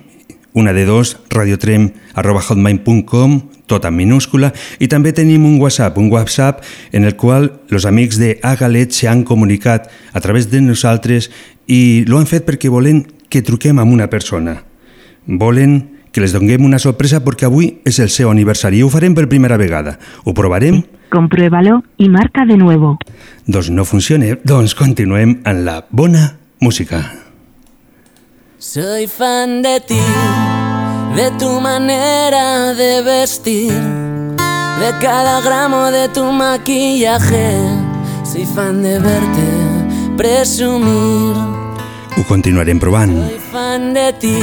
una 0.56 0.72
de 0.72 0.86
dos, 0.88 1.18
radiotrem 1.28 1.90
arroba 2.16 2.40
hotmail.com, 2.40 3.36
tot 3.68 3.84
en 3.84 3.92
minúscula, 3.92 4.54
i 4.80 4.88
també 4.88 5.12
tenim 5.12 5.44
un 5.44 5.60
WhatsApp, 5.60 6.00
un 6.00 6.08
WhatsApp 6.08 6.64
en 6.96 7.04
el 7.04 7.12
qual 7.20 7.50
els 7.68 7.84
amics 7.84 8.16
de 8.16 8.38
Agalet 8.40 8.96
s'han 8.96 9.26
comunicat 9.28 9.92
a 10.16 10.24
través 10.24 10.48
de 10.48 10.64
nosaltres 10.64 11.28
i 11.68 12.06
lo 12.08 12.16
han 12.16 12.24
fet 12.24 12.48
perquè 12.48 12.72
volen 12.72 13.04
que 13.28 13.44
truquem 13.44 13.84
amb 13.84 13.92
una 13.92 14.08
persona. 14.08 14.62
Volen 15.28 15.99
que 16.12 16.20
les 16.20 16.32
donguem 16.32 16.64
una 16.64 16.78
sorpresa 16.78 17.22
perquè 17.24 17.46
avui 17.46 17.80
és 17.86 17.98
el 18.02 18.10
seu 18.10 18.30
aniversari 18.30 18.80
i 18.80 18.82
ho 18.82 18.90
farem 18.90 19.14
per 19.14 19.28
primera 19.28 19.58
vegada. 19.60 19.98
Ho 20.24 20.34
provarem? 20.34 20.82
Compruébalo 21.10 21.82
y 21.98 22.08
marca 22.08 22.44
de 22.46 22.56
nuevo. 22.56 22.98
Doncs 23.46 23.70
no 23.70 23.84
funciona, 23.84 24.36
doncs 24.44 24.74
continuem 24.74 25.40
en 25.44 25.64
la 25.64 25.84
bona 25.90 26.36
música. 26.60 27.02
Soy 28.58 29.06
fan 29.06 29.62
de 29.62 29.80
ti, 29.80 30.02
de 31.16 31.30
tu 31.38 31.60
manera 31.60 32.74
de 32.74 33.02
vestir, 33.02 33.72
de 33.72 34.90
cada 35.00 35.40
gramo 35.40 35.90
de 35.90 36.08
tu 36.08 36.30
maquillaje. 36.30 37.56
Soy 38.22 38.44
fan 38.44 38.82
de 38.82 38.98
verte 38.98 39.46
presumir. 40.16 41.34
Ho 42.16 42.24
continuarem 42.28 42.78
provant. 42.78 43.16
Soy 43.16 43.40
fan 43.50 43.94
de 43.94 44.12
ti, 44.20 44.36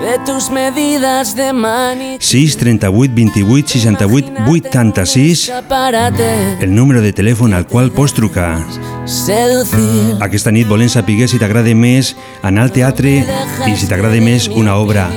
de 0.00 0.18
tus 0.24 0.50
medidas 0.50 1.34
de 1.34 1.52
mani. 1.52 2.16
6 2.20 2.56
38 2.56 3.12
28 3.14 3.68
68 3.68 4.32
86 4.46 5.48
Escaparate, 5.48 6.58
el 6.60 6.74
número 6.74 7.00
de 7.00 7.12
telèfon 7.12 7.54
al 7.54 7.66
qual 7.66 7.90
pots 7.90 8.14
trucar. 8.14 8.60
seducir. 9.06 10.16
Aquesta 10.20 10.50
nit 10.50 10.66
volem 10.68 10.88
saber 10.88 11.28
si 11.28 11.38
t'agrada 11.38 11.72
més 11.74 12.16
anar 12.42 12.66
al 12.66 12.72
teatre 12.72 13.22
i 13.66 13.76
si 13.76 13.86
t'agrada 13.86 14.18
més 14.20 14.48
una 14.48 14.76
obra, 14.76 15.08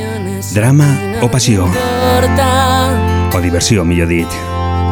drama 0.53 0.87
o 1.21 1.29
passió, 1.29 1.65
o 3.33 3.41
diversió, 3.41 3.85
millor 3.85 4.07
dit. 4.07 4.39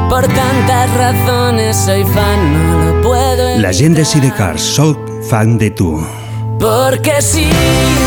Por 0.09 0.23
tantas 0.27 0.89
razones 0.95 1.75
soy 1.75 2.03
fan, 2.03 2.53
no 2.53 2.85
lo 2.85 3.01
puedo 3.01 3.57
La 3.59 3.73
gent 3.73 3.95
de 3.97 4.05
Sidecars, 4.05 4.61
Soc 4.61 4.97
fan 5.29 5.57
de 5.57 5.71
tu. 5.71 5.99
Porque 6.59 7.21
sí, 7.21 7.49
porque 7.49 8.06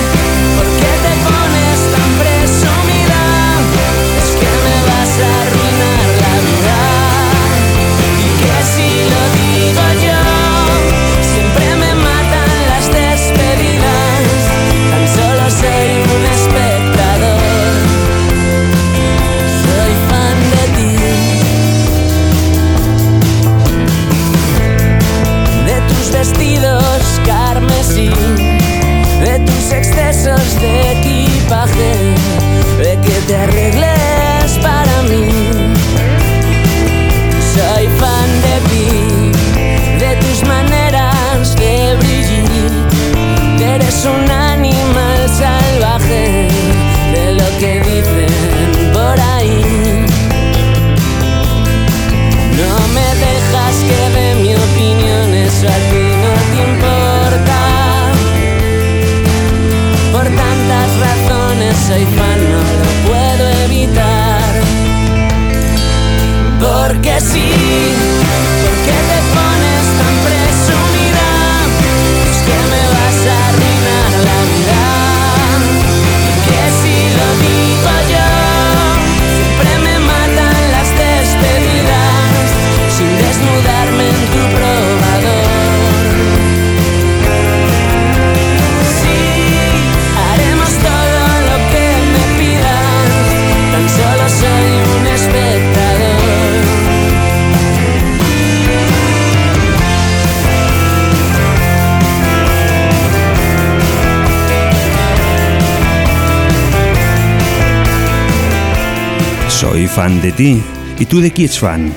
fan 110.01 110.23
de 110.23 110.33
ti. 110.33 110.63
¿Y 110.99 111.05
tú 111.05 111.21
de 111.21 111.31
qui 111.31 111.45
ets 111.45 111.59
fan? 111.59 111.93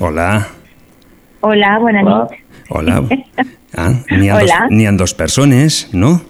Hola. 0.00 0.48
Hola, 1.40 1.78
bona 1.78 2.02
Hola. 2.02 2.26
nit. 2.28 2.40
Hola. 2.68 3.02
Ah, 3.74 3.94
n'hi 4.10 4.28
ha, 4.28 4.34
dos, 4.34 4.42
Hola. 4.42 4.66
n'hi 4.68 4.84
ha 4.86 4.92
dos 4.92 5.14
persones, 5.14 5.88
no? 5.94 6.20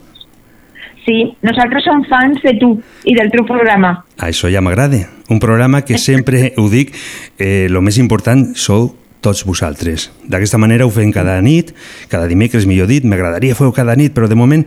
Sí, 1.04 1.34
nosaltres 1.42 1.82
som 1.82 2.04
fans 2.04 2.38
de 2.44 2.52
tu 2.60 2.68
i 3.08 3.14
del 3.16 3.32
teu 3.32 3.42
programa. 3.48 4.04
Ah, 4.18 4.28
Això 4.28 4.50
ja 4.52 4.60
m'agrada. 4.60 5.00
Un 5.32 5.40
programa 5.40 5.80
que 5.82 5.96
sempre 5.98 6.52
ho 6.60 6.68
dic, 6.70 6.92
eh, 7.38 7.66
lo 7.72 7.80
més 7.80 7.96
important 7.98 8.52
sou 8.54 8.92
tots 9.24 9.42
vosaltres. 9.48 10.10
D'aquesta 10.28 10.60
manera 10.60 10.84
ho 10.86 10.92
fem 10.92 11.10
cada 11.10 11.38
nit, 11.40 11.72
cada 12.12 12.28
dimecres, 12.28 12.68
millor 12.68 12.92
dit, 12.92 13.08
m'agradaria 13.08 13.56
fer-ho 13.56 13.72
cada 13.72 13.96
nit, 13.96 14.12
però 14.12 14.28
de 14.28 14.36
moment 14.38 14.62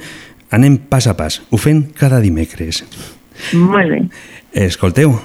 anem 0.49 0.75
pas 0.89 1.05
a 1.07 1.13
pas. 1.15 1.43
Ho 1.53 1.61
fem 1.61 1.85
cada 1.93 2.19
dimecres. 2.19 2.81
Molt 3.53 3.93
bé. 3.93 4.01
Escolteu, 4.65 5.15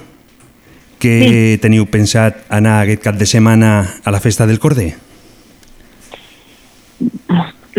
què 1.01 1.57
teniu 1.63 1.87
pensat 1.89 2.43
anar 2.53 2.81
aquest 2.81 3.01
cap 3.03 3.17
de 3.17 3.27
setmana 3.29 3.71
a 4.03 4.13
la 4.13 4.21
festa 4.23 4.47
del 4.49 4.61
Corder? 4.61 4.91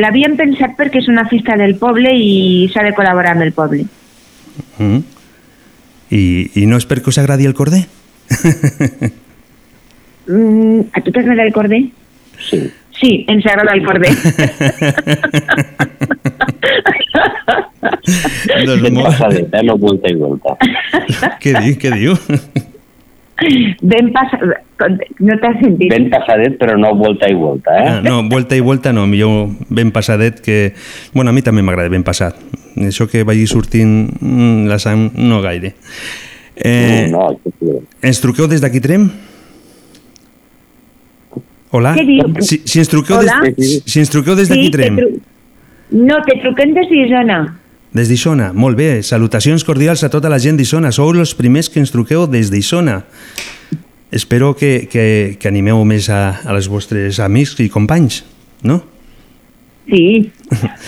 L'havíem 0.02 0.36
pensat 0.38 0.76
perquè 0.78 1.02
és 1.02 1.08
una 1.12 1.26
festa 1.30 1.56
del 1.60 1.76
poble 1.80 2.12
i 2.16 2.68
s'ha 2.72 2.84
de 2.86 2.94
col·laborar 2.96 3.36
amb 3.36 3.46
el 3.46 3.52
poble. 3.56 3.86
Mm. 4.78 5.02
I, 6.12 6.22
I 6.60 6.68
no 6.68 6.80
és 6.80 6.88
perquè 6.88 7.12
us 7.12 7.20
agradi 7.22 7.46
el 7.48 7.54
Corder? 7.56 7.84
Mm, 10.26 10.80
a 10.92 11.00
tu 11.02 11.10
t'agrada 11.10 11.42
el 11.42 11.52
corder? 11.52 11.82
Sí. 12.38 12.70
Sí, 13.00 13.24
ens 13.26 13.44
agrada 13.46 13.72
el 13.74 13.84
corder. 13.84 14.14
doncs 18.66 18.82
Ben 18.82 18.94
passadet, 19.02 19.54
eh? 19.54 19.62
No 19.66 19.78
vuelta 19.78 20.08
i 20.08 20.14
vuelta. 20.14 20.54
què 21.42 21.54
diu? 21.58 21.74
Què 21.82 21.90
diu? 21.96 22.14
Ben 23.82 24.10
passat... 24.14 24.42
No 25.22 25.36
t'has 25.38 25.58
sentit? 25.62 25.88
Ben 25.92 26.08
passadet, 26.10 26.56
però 26.58 26.74
no 26.78 26.92
vuelta 26.98 27.28
i 27.30 27.36
vuelta, 27.38 27.76
eh? 27.78 27.88
Ah, 27.88 28.00
no, 28.02 28.22
vuelta 28.30 28.58
i 28.58 28.62
vuelta 28.64 28.92
no, 28.94 29.06
millor 29.06 29.52
ben 29.70 29.92
passadet 29.94 30.40
que... 30.42 30.72
Bueno, 31.14 31.30
a 31.30 31.36
mi 31.36 31.44
també 31.46 31.62
m'agrada 31.62 31.92
ben 31.92 32.04
passat. 32.06 32.38
Això 32.82 33.06
que 33.10 33.22
vagi 33.28 33.46
sortint 33.50 33.92
mm, 34.18 34.66
la 34.70 34.78
sang 34.82 35.10
no 35.18 35.42
gaire. 35.44 35.74
Eh, 36.56 37.08
no, 37.10 37.28
sí. 37.58 37.76
ens 38.04 38.20
truqueu 38.20 38.48
des 38.50 38.60
d'aquí 38.64 38.82
Trem? 38.84 39.06
Hola? 41.72 41.94
Què 41.96 42.04
diu? 42.04 42.28
Si, 42.44 42.60
si, 42.68 42.82
ens 42.82 42.90
truqueu 42.92 43.22
Hola? 43.22 43.38
des, 43.46 43.78
si 43.88 44.02
ens 44.02 44.12
truqueu 44.12 44.36
des 44.36 44.50
d'aquí 44.50 44.68
te 44.68 44.76
Trem? 44.76 44.98
tru... 45.00 45.10
No, 45.92 46.18
te 46.26 46.36
truquem 46.40 46.74
des 46.76 46.88
d'Isona. 46.90 47.40
Des 47.92 48.08
d'Isona, 48.08 48.52
molt 48.56 48.78
bé. 48.78 49.02
Salutacions 49.04 49.64
cordials 49.68 50.02
a 50.04 50.08
tota 50.12 50.30
la 50.32 50.40
gent 50.40 50.56
d'Isona. 50.56 50.92
Sou 50.92 51.12
els 51.12 51.34
primers 51.36 51.68
que 51.68 51.80
ens 51.82 51.92
truqueu 51.92 52.24
des 52.30 52.48
d'Isona. 52.52 53.02
Espero 54.12 54.54
que, 54.56 54.88
que, 54.92 55.36
que 55.40 55.48
animeu 55.48 55.84
més 55.88 56.08
a, 56.12 56.40
a 56.44 56.56
les 56.56 56.68
vostres 56.72 57.20
amics 57.20 57.58
i 57.60 57.68
companys, 57.72 58.22
no? 58.64 58.80
Sí. 59.88 60.30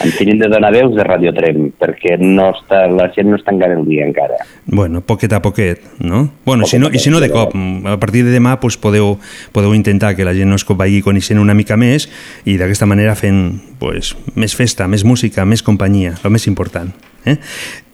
En 0.05 0.13
tenim 0.19 0.39
de 0.41 0.49
donar 0.53 0.73
veus 0.75 0.95
de 0.97 1.05
Radio 1.07 1.33
Trem, 1.37 1.71
perquè 1.81 2.17
no 2.21 2.51
està, 2.53 2.85
la 2.91 3.09
gent 3.15 3.31
no 3.31 3.39
està 3.39 3.55
encara 3.55 3.79
el 3.79 3.85
dia 3.89 4.07
encara. 4.07 4.39
Bueno, 4.67 5.03
poquet 5.07 5.33
a 5.33 5.41
poquet, 5.43 5.83
no? 6.01 6.27
Bueno, 6.45 6.69
si 6.71 6.79
no, 6.79 6.91
i 6.93 7.01
si 7.03 7.13
no 7.13 7.21
de 7.23 7.31
cop, 7.33 7.55
a 7.55 7.97
partir 8.01 8.25
de 8.27 8.35
demà 8.35 8.59
pues, 8.61 8.77
podeu, 8.81 9.17
podeu 9.53 9.75
intentar 9.75 10.15
que 10.17 10.27
la 10.27 10.35
gent 10.37 10.51
nos 10.53 10.67
vagi 10.69 11.03
coneixent 11.03 11.41
una 11.41 11.55
mica 11.55 11.79
més 11.81 12.09
i 12.45 12.59
d'aquesta 12.61 12.89
manera 12.91 13.15
fent 13.19 13.61
pues, 13.81 14.15
més 14.35 14.57
festa, 14.57 14.89
més 14.89 15.05
música, 15.05 15.45
més 15.45 15.63
companyia, 15.63 16.17
el 16.25 16.35
més 16.35 16.49
important. 16.51 16.91
Eh? 17.25 17.39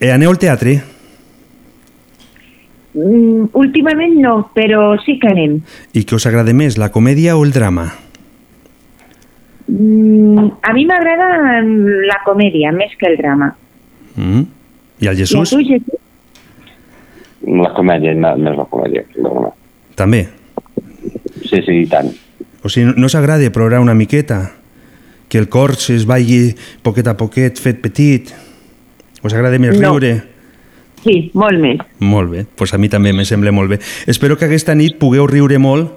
Eh, 0.01 0.11
aneu 0.11 0.33
al 0.33 0.41
teatre? 0.43 0.81
Mm, 2.95 3.51
últimament 3.55 4.17
no, 4.19 4.37
però 4.55 4.97
sí 5.05 5.19
que 5.23 5.31
anem. 5.31 5.61
I 5.95 6.03
què 6.03 6.17
us 6.19 6.27
agrada 6.27 6.55
més, 6.57 6.79
la 6.79 6.91
comèdia 6.91 7.37
o 7.39 7.45
el 7.47 7.55
drama? 7.55 7.91
Mm, 9.71 10.49
a 10.67 10.73
mi 10.75 10.83
m'agrada 10.89 11.61
la 11.63 12.17
comèdia 12.25 12.73
més 12.75 12.97
que 12.99 13.07
el 13.07 13.17
drama. 13.21 13.53
Mm? 14.17 14.43
I 15.01 15.07
el 15.07 15.17
Jesús? 15.17 15.53
I 15.53 15.57
tu, 15.57 15.63
Jesús? 15.69 16.01
La 17.47 17.71
comèdia, 17.77 18.13
no, 18.19 18.35
més 18.37 18.57
la 18.59 18.67
comèdia. 18.69 19.05
No, 19.23 19.55
També? 19.97 20.25
Sí, 21.47 21.61
sí, 21.63 21.77
i 21.83 21.87
tant. 21.89 22.11
O 22.65 22.69
sigui, 22.69 22.89
no, 22.91 22.95
no 22.99 23.09
s'agrada 23.13 23.47
plorar 23.55 23.81
una 23.81 23.95
miqueta? 23.95 24.57
Que 25.31 25.39
el 25.39 25.49
cor 25.49 25.77
es 25.79 26.05
vagi 26.11 26.57
poquet 26.83 27.07
a 27.07 27.15
poquet 27.17 27.61
fet 27.63 27.79
petit? 27.81 28.33
Us 29.23 29.33
agrada 29.37 29.59
més 29.63 29.79
No. 29.79 29.93
riure? 29.95 30.25
Sí, 31.05 31.31
molt 31.33 31.61
més. 31.63 31.79
Molt 32.01 32.31
bé, 32.33 32.45
doncs 32.59 32.75
a 32.75 32.79
mi 32.79 32.91
també 32.93 33.13
me 33.17 33.25
sembla 33.25 33.53
molt 33.53 33.71
bé. 33.71 33.79
Espero 34.07 34.37
que 34.37 34.45
aquesta 34.51 34.75
nit 34.75 34.99
pugueu 34.99 35.27
riure 35.31 35.57
molt 35.59 35.93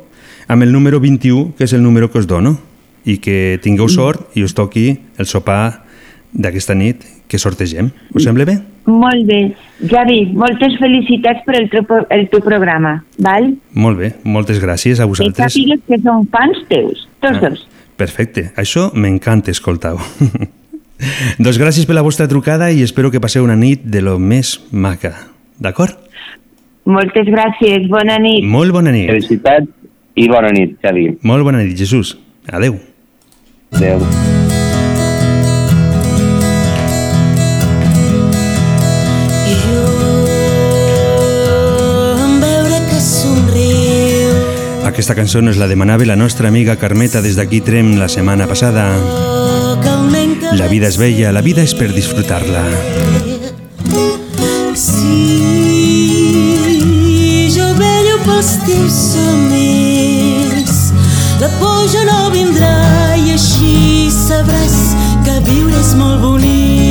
amb 0.48 0.64
el 0.64 0.72
número 0.72 1.02
21, 1.02 1.56
que 1.58 1.66
és 1.66 1.74
el 1.74 1.84
número 1.84 2.12
que 2.12 2.20
us 2.20 2.28
dono, 2.28 2.60
i 3.06 3.18
que 3.20 3.60
tingueu 3.64 3.90
sort 3.90 4.36
i 4.38 4.44
us 4.44 4.54
toqui 4.56 4.98
el 5.20 5.26
sopar 5.26 5.84
d'aquesta 6.34 6.74
nit 6.76 7.04
que 7.28 7.38
sortegem. 7.40 7.90
Us 8.14 8.24
sembla 8.24 8.46
bé? 8.46 8.58
Molt 8.86 9.26
bé. 9.26 9.54
Javi, 9.90 10.26
moltes 10.36 10.76
felicitats 10.80 11.44
per 11.46 11.56
el 11.62 11.70
teu, 11.72 11.86
el 12.10 12.28
teu 12.30 12.42
programa, 12.44 13.04
val? 13.18 13.54
Molt 13.74 13.98
bé, 14.00 14.14
moltes 14.24 14.60
gràcies 14.62 15.00
a 15.00 15.04
Que 15.04 15.10
vosaltres. 15.10 15.54
sàpigues 15.54 15.80
que 15.88 16.00
som 16.04 16.26
fans 16.28 16.58
teus, 16.70 17.08
tots 17.22 17.38
Ah, 17.38 17.50
dos. 17.50 17.68
Perfecte, 17.96 18.52
això 18.58 18.92
m'encanta 18.94 19.52
escoltar-ho. 19.52 20.00
doncs 21.40 21.60
gràcies 21.60 21.86
per 21.86 21.96
la 21.96 22.02
vostra 22.06 22.28
trucada 22.28 22.72
i 22.72 22.82
espero 22.84 23.12
que 23.12 23.20
passeu 23.22 23.44
una 23.44 23.56
nit 23.56 23.84
de 23.84 24.02
lo 24.02 24.18
més 24.20 24.60
maca. 24.72 25.14
D'acord? 25.60 25.98
Moltes 26.86 27.28
gràcies, 27.28 27.88
bona 27.90 28.18
nit. 28.20 28.44
Molt 28.44 28.74
bona 28.76 28.92
nit. 28.92 29.08
Felicitats 29.08 29.68
i 30.16 30.28
bona 30.28 30.50
nit, 30.52 30.76
Xavi. 30.84 31.08
Molt 31.24 31.44
bona 31.44 31.64
nit, 31.64 31.78
Jesús. 31.80 32.18
Adeu 32.52 32.76
zero. 33.80 34.34
Aquesta 44.94 45.16
cançó 45.18 45.40
ens 45.42 45.58
la 45.58 45.66
demanava 45.66 46.06
la 46.06 46.16
nostra 46.16 46.48
amiga 46.52 46.76
Carmeta 46.78 47.22
des 47.26 47.34
d'aquí 47.34 47.62
Trem 47.66 47.96
la 47.98 48.06
setmana 48.12 48.46
passada. 48.46 48.84
La 50.54 50.68
vida 50.70 50.86
és 50.86 51.00
bella, 51.02 51.32
la 51.34 51.42
vida 51.42 51.64
és 51.66 51.74
per 51.74 51.90
disfrutar-la. 51.96 52.62
Si 54.78 55.10
jo 57.58 57.74
vello 57.82 58.22
pels 58.28 58.54
teus 58.70 58.94
somnis, 59.16 60.94
la 61.42 61.50
por 61.58 61.88
ja 61.90 62.06
no 62.06 62.30
vindrà 62.30 62.93
sabràs 64.34 64.78
que 65.26 65.36
viure 65.50 65.82
és 65.84 65.94
molt 66.00 66.26
bonic. 66.26 66.83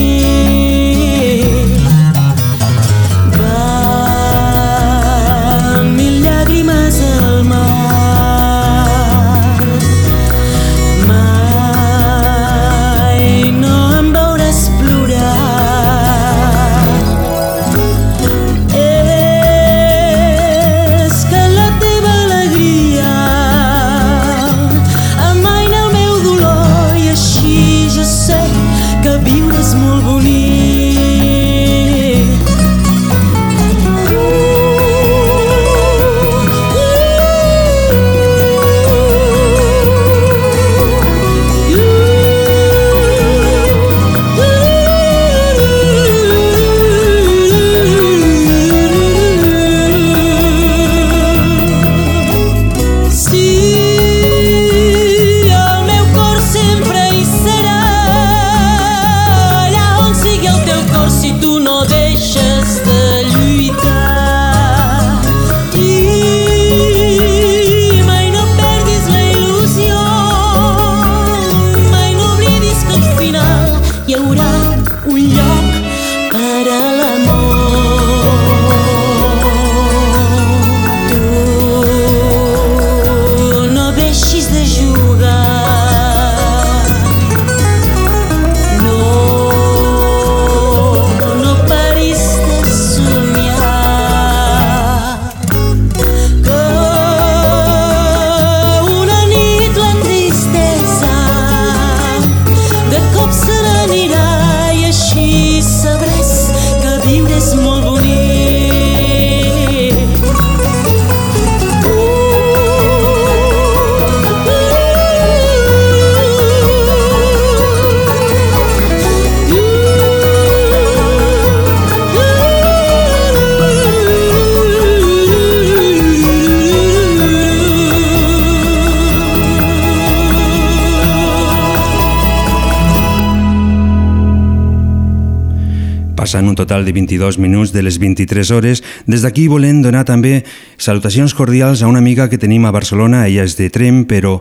Passant 136.33 136.49
un 136.49 136.57
total 136.57 136.87
de 136.87 136.95
22 136.97 137.37
minuts 137.37 137.75
de 137.75 137.83
les 137.85 137.99
23 138.01 138.51
hores, 138.57 138.81
des 139.05 139.21
d'aquí 139.21 139.51
volem 139.53 139.83
donar 139.85 140.07
també 140.09 140.47
salutacions 140.81 141.35
cordials 141.37 141.83
a 141.83 141.91
una 141.91 142.01
amiga 142.01 142.31
que 142.33 142.39
tenim 142.41 142.65
a 142.65 142.73
Barcelona, 142.73 143.27
ella 143.29 143.45
és 143.45 143.59
de 143.59 143.69
Trem, 143.69 144.07
però 144.09 144.39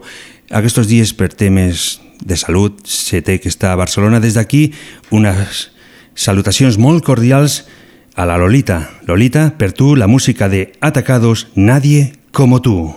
aquests 0.56 0.88
dies 0.88 1.12
per 1.12 1.34
temes 1.36 1.99
de 2.23 2.39
salut 2.39 2.80
se 2.88 3.19
té 3.19 3.41
que 3.43 3.51
estar 3.51 3.73
a 3.73 3.82
Barcelona. 3.84 4.23
Des 4.23 4.39
d'aquí 4.39 4.71
unes 5.12 5.67
salutacions 6.15 6.80
molt 6.80 7.04
cordials 7.04 7.65
a 8.15 8.23
la 8.23 8.39
Lolita. 8.39 8.86
Lolita, 9.04 9.49
per 9.60 9.73
tu 9.75 9.97
la 9.99 10.08
música 10.08 10.47
de 10.47 10.71
Atacados, 10.80 11.49
Nadie 11.60 12.13
como 12.32 12.62
tú. 12.62 12.95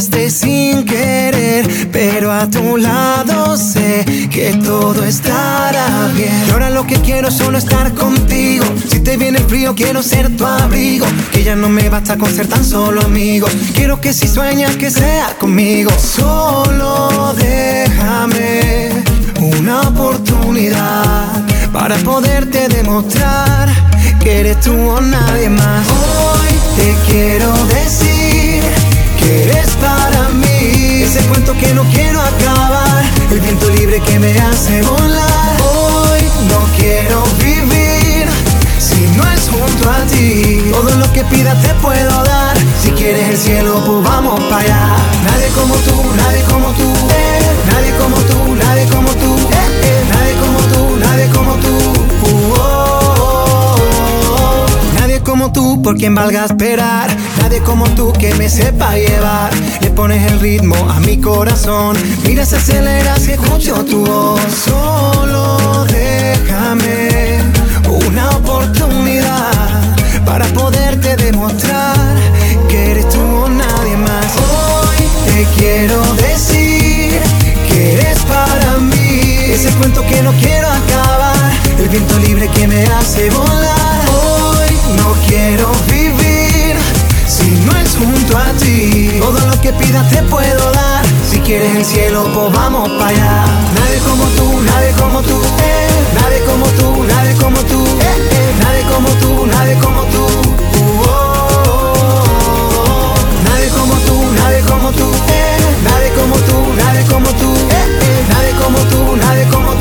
Sin 0.00 0.84
querer, 0.84 1.88
pero 1.92 2.32
a 2.32 2.50
tu 2.50 2.76
lado 2.76 3.56
sé 3.56 4.04
que 4.28 4.52
todo 4.54 5.04
estará 5.04 6.10
bien. 6.16 6.32
Y 6.48 6.50
ahora 6.50 6.68
lo 6.70 6.84
que 6.84 6.96
quiero 6.96 7.28
es 7.28 7.34
solo 7.34 7.58
estar 7.58 7.94
contigo. 7.94 8.64
Si 8.90 9.00
te 9.00 9.16
viene 9.16 9.38
frío, 9.38 9.74
quiero 9.76 10.02
ser 10.02 10.36
tu 10.36 10.44
abrigo. 10.44 11.06
Que 11.30 11.44
ya 11.44 11.54
no 11.54 11.68
me 11.68 11.88
basta 11.88 12.16
con 12.16 12.34
ser 12.34 12.48
tan 12.48 12.64
solo 12.64 13.02
amigos. 13.02 13.52
Quiero 13.74 14.00
que 14.00 14.12
si 14.12 14.26
sueñas 14.26 14.76
que 14.76 14.90
sea 14.90 15.36
conmigo, 15.38 15.92
solo 15.92 17.32
déjame 17.36 18.90
una 19.38 19.82
oportunidad 19.82 21.44
para 21.72 21.96
poderte 21.98 22.68
demostrar 22.68 23.68
que 24.20 24.40
eres 24.40 24.60
tú 24.60 24.74
o 24.74 25.00
nadie 25.00 25.50
más. 25.50 25.86
Hoy 25.88 26.54
te 26.76 27.12
quiero 27.12 27.52
decir 27.66 28.83
eres 29.24 29.70
para 29.80 30.28
mí 30.30 31.02
ese 31.02 31.20
cuento 31.28 31.56
que 31.56 31.72
no 31.74 31.84
quiero 31.92 32.20
acabar, 32.20 33.04
el 33.30 33.40
viento 33.40 33.68
libre 33.70 34.00
que 34.00 34.18
me 34.18 34.32
hace 34.38 34.82
volar. 34.82 35.56
Hoy 35.62 36.20
no 36.48 36.66
quiero 36.78 37.22
vivir 37.38 38.26
si 38.78 39.06
no 39.16 39.22
es 39.30 39.48
junto 39.48 39.90
a 39.90 40.00
ti. 40.06 40.62
Todo 40.70 40.90
lo 40.96 41.12
que 41.12 41.24
pidas 41.24 41.60
te 41.62 41.74
puedo 41.74 42.24
dar. 42.24 42.56
Si 42.82 42.90
quieres 42.92 43.28
el 43.28 43.36
cielo, 43.36 43.82
pues 43.86 44.02
vamos 44.02 44.40
para 44.44 44.62
allá. 44.62 44.96
Nadie 45.24 45.48
como 45.48 45.74
tú, 45.76 46.02
nadie 46.16 46.42
como 46.44 46.68
tú, 46.72 46.92
eh. 47.10 47.40
nadie 47.70 47.92
como 47.98 48.16
tú, 48.16 48.54
nadie 48.54 48.86
como 48.86 49.10
tú, 49.14 49.43
como 55.44 55.52
tú, 55.52 55.82
por 55.82 55.96
quien 55.96 56.14
valga 56.14 56.46
esperar. 56.46 57.14
Nadie 57.40 57.60
como 57.60 57.84
tú 57.90 58.12
que 58.14 58.34
me 58.34 58.48
sepa 58.48 58.94
llevar. 58.94 59.50
Le 59.82 59.90
pones 59.90 60.32
el 60.32 60.40
ritmo 60.40 60.74
a 60.88 61.00
mi 61.00 61.18
corazón. 61.18 61.96
Mira, 62.24 62.46
se 62.46 62.56
acelera 62.56 63.14
si 63.16 63.32
escucho 63.32 63.84
tu 63.84 64.06
voz. 64.06 64.40
Solo 64.64 65.84
déjame 65.84 67.40
una 68.06 68.30
oportunidad 68.30 69.96
para 70.24 70.46
poderte 70.46 71.14
demostrar 71.16 72.16
que 72.68 72.92
eres 72.92 73.08
tú 73.10 73.20
o 73.20 73.48
nadie 73.48 73.96
más. 73.98 74.32
Hoy 74.36 75.04
te 75.26 75.46
quiero 75.58 76.00
decir 76.14 77.20
que 77.68 77.94
eres 77.94 78.18
para 78.20 78.78
mí 78.78 79.52
ese 79.52 79.68
cuento 79.72 80.00
que 80.06 80.22
no 80.22 80.32
quiero 80.40 80.68
acabar, 80.68 81.52
el 81.78 81.88
viento 81.90 82.18
libre 82.20 82.48
que 82.48 82.66
me 82.66 82.82
hace 82.84 83.28
volar 83.28 83.83
quiero 85.34 85.68
vivir 85.90 86.76
si 87.26 87.50
no 87.66 87.76
es 87.76 87.96
junto 87.96 88.38
a 88.38 88.52
ti? 88.52 89.18
Todo 89.18 89.40
lo 89.50 89.60
que 89.60 89.72
pidas 89.72 90.08
te 90.10 90.22
puedo 90.22 90.72
dar. 90.72 91.04
Si 91.28 91.40
quieres 91.40 91.74
el 91.74 91.84
cielo, 91.84 92.24
pues 92.32 92.52
vamos 92.52 92.88
para 92.90 93.08
allá. 93.08 93.44
Nadie 93.74 93.98
como 94.08 94.24
tú, 94.38 94.60
nadie 94.60 94.92
como 94.92 95.20
tú, 95.22 95.36
eh. 95.58 95.88
Nadie 96.20 96.40
como 96.50 96.66
tú, 96.78 97.04
nadie 97.04 97.34
como 97.42 97.58
tú, 97.70 97.80
eh, 98.00 98.28
eh. 98.38 98.54
Nadie 98.62 98.82
como 98.92 99.08
tú, 99.22 99.46
nadie 99.46 99.74
como 99.84 100.02
tú. 100.12 100.24
Nadie 103.46 103.68
como 103.78 103.94
tú, 104.06 104.16
nadie 104.40 104.60
como 104.70 104.90
tú, 104.92 105.06
eh. 105.28 105.56
Nadie 105.88 106.10
como 106.18 106.36
tú, 106.48 106.56
nadie 106.76 107.04
como 107.12 107.28
tú, 107.40 107.50
eh, 107.70 107.86
eh. 108.08 108.24
Nadie 108.32 108.52
como 108.62 108.78
tú, 108.90 109.16
nadie 109.16 109.44
como 109.48 109.68
tú. 109.68 109.73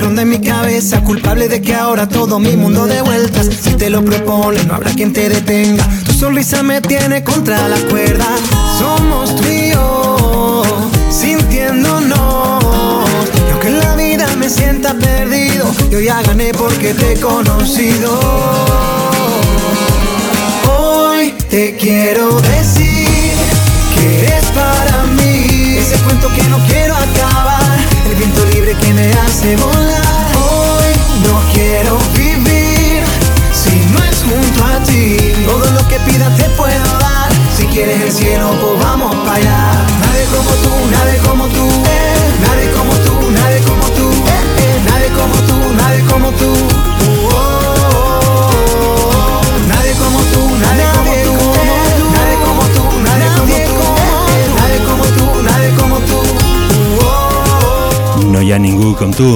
Ronda 0.00 0.22
en 0.22 0.30
mi 0.30 0.40
cabeza, 0.40 1.02
culpable 1.02 1.48
de 1.48 1.60
que 1.60 1.74
ahora 1.74 2.08
todo 2.08 2.38
mi 2.38 2.56
mundo 2.56 2.86
de 2.86 3.02
vueltas. 3.02 3.48
Si 3.62 3.74
te 3.74 3.90
lo 3.90 4.04
propone, 4.04 4.62
no 4.64 4.74
habrá 4.74 4.92
quien 4.92 5.12
te 5.12 5.28
detenga. 5.28 5.86
Tu 6.04 6.12
sonrisa 6.12 6.62
me 6.62 6.80
tiene 6.80 7.22
contra 7.22 7.68
la 7.68 7.78
cuerda. 7.88 8.26
Somos 8.78 9.36
tú 9.36 9.46
y 9.46 9.70
yo, 9.70 10.62
sintiéndonos. 11.10 12.64
Y 13.46 13.50
aunque 13.50 13.70
la 13.70 13.94
vida 13.96 14.26
me 14.38 14.48
sienta 14.48 14.94
perdido, 14.94 15.66
yo 15.90 16.00
ya 16.00 16.22
gané 16.22 16.52
porque 16.52 16.94
te 16.94 17.12
he 17.12 17.20
conocido. 17.20 18.18
Hoy 20.68 21.34
te 21.48 21.76
quiero 21.76 22.40
decir 22.40 23.32
que 23.94 24.18
eres 24.20 24.44
para 24.54 25.04
mí 25.16 25.76
ese 25.76 25.96
cuento 26.04 26.28
que 26.34 26.42
no 26.44 26.59
que 28.78 28.92
me 28.94 29.10
hace 29.12 29.56
volar. 29.56 30.26
Hoy 30.38 30.92
no 31.24 31.40
quiero 31.52 31.98
vivir 32.14 33.02
si 33.52 33.74
no 33.92 33.98
es 34.04 34.22
junto 34.22 34.64
a 34.64 34.82
ti. 34.84 35.32
Todo 35.44 35.70
lo 35.72 35.88
que 35.88 35.98
pidas 36.00 36.36
te 36.36 36.44
puedo 36.50 36.84
dar. 37.00 37.30
Si 37.56 37.66
quieres 37.66 38.00
el 38.00 38.12
cielo, 38.12 38.50
pues 38.60 38.84
vamos 38.84 39.14
para 39.26 39.36
allá. 39.36 39.86
Nadie 40.00 40.24
como 40.26 40.50
tú, 40.62 40.70
nadie 40.90 41.18
como 41.18 41.48
tú, 41.48 41.66
eh. 41.86 42.14
nadie 42.46 42.70
como 42.70 42.92
tú, 42.92 43.30
nadie 43.30 43.60
como 43.62 43.86
tú, 43.90 44.08
eh, 44.08 44.62
eh. 44.62 44.80
nadie 44.86 45.08
como 45.18 45.34
tú, 45.48 45.72
nadie 45.74 46.04
como 46.04 46.30
tú. 46.32 47.19
Hi 58.50 58.52
ha 58.52 58.58
ningú 58.58 58.96
com 58.98 59.12
tu. 59.14 59.28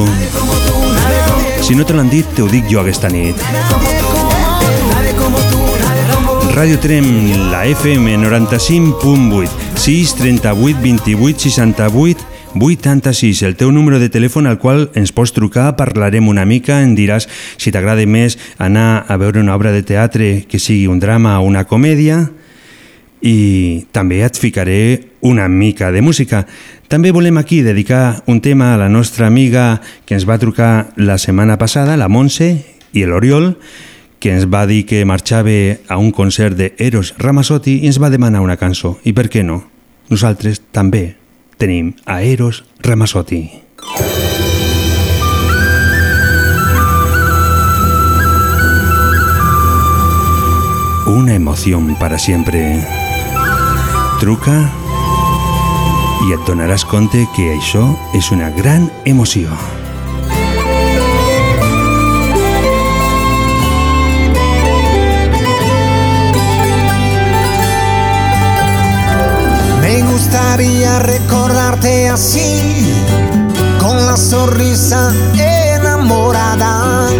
Si 1.62 1.76
no 1.78 1.84
te 1.86 1.94
l'han 1.94 2.08
dit, 2.10 2.26
te 2.34 2.42
ho 2.42 2.48
dic 2.50 2.66
jo 2.66 2.80
aquesta 2.80 3.06
nit. 3.06 3.38
Ràdio 6.56 6.80
Trem, 6.82 7.06
la 7.52 7.62
FM 7.70 8.16
95.8, 8.24 9.54
6 9.78 10.16
38 10.18 10.82
28 10.82 11.46
68 11.46 12.26
86, 12.58 13.42
el 13.46 13.54
teu 13.54 13.70
número 13.70 14.02
de 14.02 14.10
telèfon 14.10 14.50
al 14.50 14.58
qual 14.58 14.88
ens 14.98 15.14
pots 15.14 15.30
trucar, 15.36 15.76
parlarem 15.78 16.26
una 16.26 16.42
mica, 16.42 16.80
em 16.82 16.98
diràs 16.98 17.28
si 17.54 17.70
t'agrada 17.70 18.02
més 18.10 18.34
anar 18.58 19.04
a 19.06 19.18
veure 19.22 19.38
una 19.38 19.54
obra 19.54 19.70
de 19.70 19.86
teatre 19.86 20.40
que 20.50 20.58
sigui 20.58 20.88
un 20.90 20.98
drama 20.98 21.38
o 21.38 21.46
una 21.46 21.68
comèdia 21.70 22.24
i 23.24 23.86
també 23.96 24.20
et 24.20 24.36
ficaré 24.36 25.08
una 25.24 25.48
mica 25.48 25.88
de 25.92 26.02
música. 26.04 26.44
També 26.92 27.10
volem 27.10 27.38
aquí 27.40 27.62
dedicar 27.64 28.22
un 28.28 28.42
tema 28.44 28.74
a 28.74 28.76
la 28.76 28.90
nostra 28.92 29.26
amiga 29.26 29.80
que 30.04 30.12
ens 30.14 30.28
va 30.28 30.38
trucar 30.38 30.92
la 30.96 31.16
setmana 31.16 31.56
passada, 31.56 31.96
la 31.96 32.10
Montse 32.12 32.50
i 32.92 33.06
l'Oriol, 33.08 33.54
que 34.20 34.34
ens 34.36 34.44
va 34.52 34.66
dir 34.68 34.84
que 34.84 35.04
marxava 35.08 35.56
a 35.88 35.96
un 35.96 36.12
concert 36.12 36.56
de 36.56 36.74
Eros 36.76 37.14
Ramazzotti 37.16 37.80
i 37.80 37.88
ens 37.88 38.00
va 38.00 38.12
demanar 38.12 38.44
una 38.44 38.60
cançó. 38.60 38.98
I 39.04 39.16
per 39.16 39.30
què 39.32 39.42
no? 39.42 39.62
Nosaltres 40.12 40.60
també 40.72 41.16
tenim 41.56 41.94
a 42.04 42.20
Eros 42.22 42.64
Ramazzotti. 42.84 43.48
Una 51.06 51.34
emoción 51.34 51.96
para 51.96 52.18
siempre. 52.18 53.03
Truca 54.20 54.54
i 56.24 56.32
et 56.32 56.42
donaràs 56.46 56.84
que 57.34 57.48
això 57.52 57.82
és 58.14 58.30
una 58.32 58.48
gran 58.54 58.86
emoció. 59.04 59.50
Me 69.82 70.00
gustaría 70.12 70.98
recordarte 71.00 72.08
así, 72.08 72.94
con 73.80 73.96
la 74.06 74.16
sonrisa 74.16 75.12
enamorada, 75.74 77.10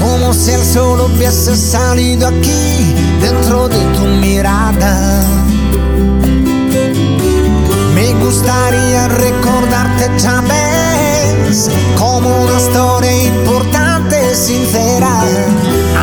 como 0.00 0.32
si 0.34 0.52
el 0.52 0.64
sol 0.64 1.00
hubiese 1.00 1.56
salido 1.56 2.28
aquí 2.28 2.94
dentro 3.20 3.68
de 3.68 3.80
tu 3.96 4.04
mirada. 4.20 5.24
Me 8.28 8.34
gustaría 8.34 9.08
recordarte 9.08 10.10
ya 10.18 10.42
ves, 10.42 11.70
como 11.96 12.28
una 12.42 12.58
historia 12.58 13.24
importante, 13.24 14.34
sincera, 14.34 15.22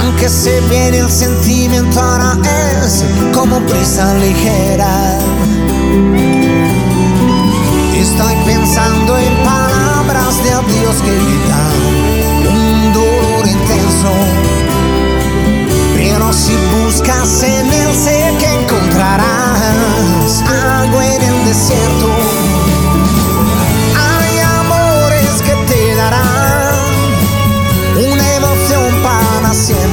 aunque 0.02 0.28
se 0.28 0.60
viene 0.62 0.98
el 0.98 1.10
sentimiento 1.12 2.02
ahora 2.02 2.36
es 2.82 3.04
como 3.32 3.60
prisa 3.68 4.12
ligera. 4.16 5.20
Estoy 7.96 8.36
pensando 8.44 9.20
en 9.20 9.36
palabras 9.44 10.44
de 10.44 10.50
adiós 10.50 10.96
que 11.06 11.14
gritan 11.14 11.74
un 12.50 12.94
dolor 12.94 13.48
intenso. 13.48 14.12
Pero 15.96 16.34
si 16.34 16.54
buscas 16.74 17.44
en 17.44 17.72
él 17.72 17.94
sé 17.94 18.34
que 18.40 18.55
encontrarás 18.76 20.44
agua 20.50 21.06
en 21.06 21.22
el 21.22 21.46
desierto. 21.46 22.10
Hay 23.96 24.40
amores 24.40 25.42
que 25.42 25.56
te 25.72 25.96
darán 25.96 26.76
una 27.98 28.36
emoción 28.36 29.02
para 29.04 29.54
siempre. 29.54 29.85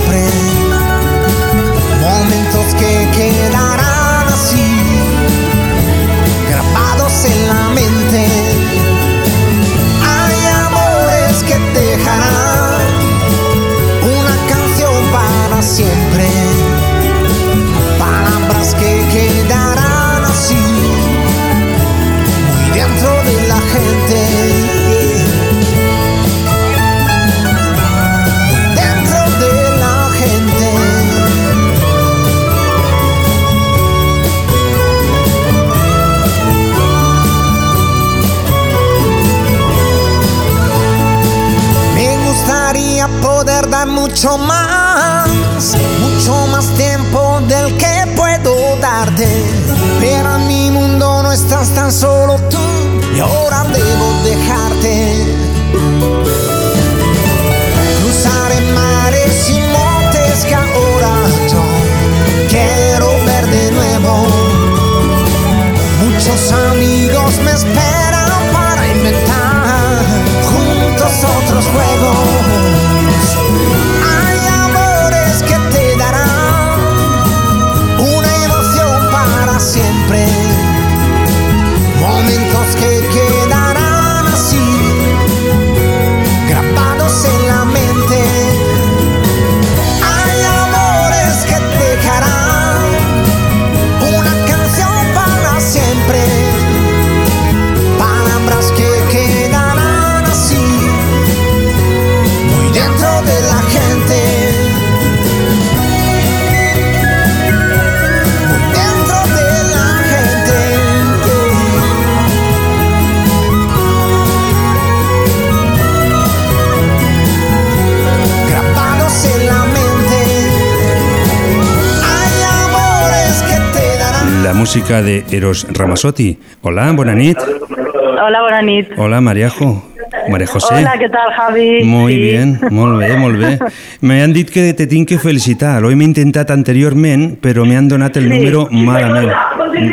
Música 124.75 125.03
de 125.03 125.23
Eros 125.31 125.67
Ramazzotti. 125.71 126.39
Hola, 126.63 126.91
bona 126.93 127.13
nit. 127.15 127.37
Hola, 127.39 128.41
bona 128.41 128.63
nit. 128.63 128.89
Hola, 128.97 129.21
Mariajo. 129.21 129.91
María 130.31 130.47
José. 130.47 130.75
Hola, 130.79 130.95
què 131.01 131.11
tal, 131.13 131.29
Javi? 131.37 131.85
Muy 131.85 132.15
Sí. 132.15 132.21
bien, 132.21 132.61
molt 132.71 132.99
bé, 132.99 133.17
molt 133.19 133.37
bé. 133.39 133.59
Me 134.01 134.23
han 134.23 134.33
dit 134.33 134.49
que 134.49 134.73
te 134.73 134.87
tinc 134.87 135.09
que 135.09 135.19
felicitar. 135.19 135.85
Ho 135.85 135.91
hem 135.91 136.01
intentat 136.03 136.51
anteriorment, 136.51 137.39
però 137.41 137.67
me 137.67 137.77
han 137.77 137.87
donat 137.89 138.17
el 138.17 138.25
Sí. 138.25 138.29
número 138.31 138.67
malament. 138.71 139.31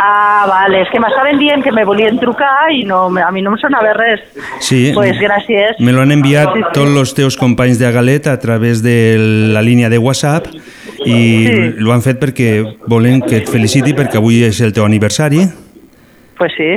Ah, 0.02 0.46
vale, 0.48 0.82
és 0.84 0.88
que 0.94 1.00
m'estaven 1.00 1.40
dient 1.40 1.62
que 1.64 1.72
me 1.74 1.84
volien 1.84 2.18
trucar 2.20 2.72
i 2.72 2.86
no, 2.86 3.08
a 3.18 3.32
mi 3.32 3.42
no 3.42 3.52
em 3.52 3.58
sonava 3.58 3.92
res. 3.94 4.22
Sí, 4.60 4.92
Pues 4.94 5.18
gràcies. 5.20 5.76
me 5.80 5.92
lo 5.92 6.02
han 6.02 6.12
enviat 6.14 6.50
tots 6.74 6.90
els 6.98 7.14
teus 7.14 7.36
companys 7.36 7.80
de 7.80 7.92
Galet 7.92 8.28
a 8.28 8.40
través 8.40 8.82
de 8.82 9.18
la 9.52 9.62
línia 9.62 9.90
de 9.90 9.98
WhatsApp 9.98 10.48
i 11.06 11.48
Sí. 11.48 11.84
ho 11.86 11.92
han 11.94 12.02
fet 12.02 12.20
perquè 12.20 12.50
volen 12.88 13.22
que 13.22 13.38
et 13.38 13.50
feliciti 13.50 13.94
perquè 13.94 14.18
avui 14.18 14.44
és 14.44 14.60
el 14.62 14.74
teu 14.74 14.86
aniversari 14.86 15.48
Pues 16.40 16.54
sí. 16.56 16.70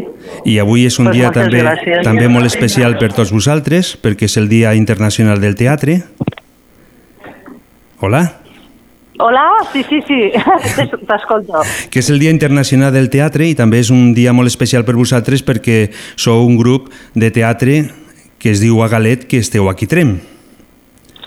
i 0.45 0.59
avui 0.59 0.87
és 0.87 0.99
un 0.99 1.07
Pues 1.07 1.17
dia 1.17 1.31
també, 1.31 1.61
gràcies. 1.63 2.03
també 2.03 2.27
molt 2.29 2.47
especial 2.47 2.99
per 2.99 3.13
tots 3.13 3.31
vosaltres 3.31 3.97
perquè 4.03 4.25
és 4.27 4.37
el 4.37 4.49
Dia 4.49 4.75
Internacional 4.75 5.41
del 5.41 5.55
Teatre. 5.55 6.03
Hola? 8.01 8.39
Hola, 9.21 9.45
sí, 9.73 9.85
sí, 9.89 10.01
sí, 10.09 10.33
t'escolto. 11.07 11.61
que 11.91 12.01
és 12.01 12.11
el 12.11 12.19
Dia 12.19 12.31
Internacional 12.33 12.93
del 12.93 13.09
Teatre 13.13 13.47
i 13.47 13.55
també 13.55 13.79
és 13.79 13.91
un 13.95 14.15
dia 14.17 14.33
molt 14.33 14.49
especial 14.51 14.83
per 14.85 14.97
vosaltres 14.99 15.45
perquè 15.47 15.93
sou 16.17 16.43
un 16.47 16.57
grup 16.59 16.89
de 17.15 17.31
teatre 17.31 17.85
que 18.43 18.51
es 18.51 18.59
diu 18.59 18.83
Agalet 18.83 19.29
que 19.31 19.39
esteu 19.39 19.69
aquí 19.71 19.85
a 19.87 19.89
Trem. 19.95 20.17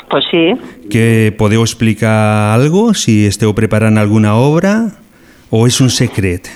Pues 0.10 0.24
sí. 0.30 0.54
Que 0.90 1.34
podeu 1.38 1.64
explicar 1.64 2.54
algo, 2.54 2.94
si 2.94 3.26
esteu 3.26 3.54
preparant 3.58 3.98
alguna 3.98 4.36
obra 4.38 4.94
o 5.50 5.66
és 5.66 5.82
un 5.82 5.90
secret? 5.90 6.48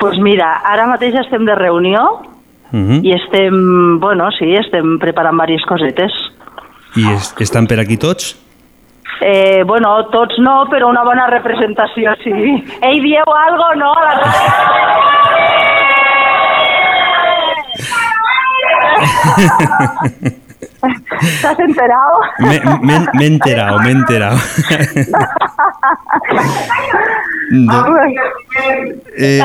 Pues 0.00 0.18
mira, 0.20 0.60
ara 0.68 0.86
mateix 0.86 1.16
estem 1.24 1.46
de 1.48 1.54
reunió 1.56 2.06
Uh 2.72 2.98
i 3.02 3.12
estem, 3.14 4.00
bueno, 4.00 4.26
sí, 4.34 4.54
estem 4.58 4.98
preparant 4.98 5.38
diverses 5.38 5.66
cosetes. 5.68 6.12
I 6.96 7.06
es, 7.14 7.34
estan 7.40 7.66
per 7.70 7.78
aquí 7.80 7.96
tots? 7.96 8.34
Eh, 9.20 9.62
bueno, 9.64 10.10
tots 10.10 10.38
no, 10.42 10.66
però 10.68 10.88
una 10.90 11.04
bona 11.04 11.26
representació, 11.30 12.12
sí. 12.24 12.32
Ei, 12.82 13.00
dieu 13.00 13.24
algo, 13.24 13.74
no? 13.78 13.92
A 13.94 13.96
¿T'has 20.80 21.58
enterado? 21.58 22.20
Me- 22.38 22.60
me- 22.82 23.06
M'he 23.14 23.26
enterado, 23.26 23.78
m'he 23.80 23.90
enterado. 23.90 24.36
Do- 27.50 27.96
eh, 29.16 29.40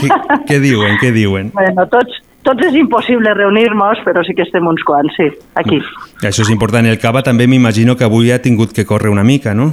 què, 0.00 0.08
què 0.48 0.58
diuen, 0.62 0.96
què 1.00 1.10
diuen? 1.12 1.50
Bueno, 1.54 1.84
tots, 1.92 2.20
tots 2.46 2.64
és 2.70 2.74
impossible 2.80 3.34
reunir-nos, 3.36 4.00
però 4.06 4.22
sí 4.26 4.32
que 4.34 4.42
estem 4.46 4.66
uns 4.70 4.82
quants, 4.88 5.12
sí, 5.18 5.28
aquí. 5.60 5.80
Això 6.24 6.42
és 6.46 6.50
important. 6.54 6.86
El 6.88 6.98
cava 7.02 7.22
també 7.26 7.46
m'imagino 7.50 7.96
que 7.96 8.04
avui 8.08 8.30
ha 8.32 8.40
tingut 8.42 8.72
que 8.72 8.86
córrer 8.88 9.10
una 9.12 9.24
mica, 9.24 9.54
no? 9.54 9.72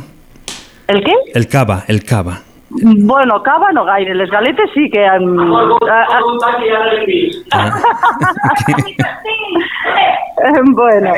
El 0.88 1.02
què? 1.04 1.16
El 1.36 1.48
cava, 1.48 1.84
el 1.88 2.04
cava. 2.04 2.42
Bueno, 2.70 3.40
cava 3.44 3.72
no 3.72 3.86
gaire, 3.88 4.14
les 4.14 4.30
galetes 4.30 4.70
sí 4.76 4.90
que 4.92 5.06
han... 5.08 5.24
Ah, 5.88 6.06
ah. 7.54 7.72
bueno. 10.72 11.14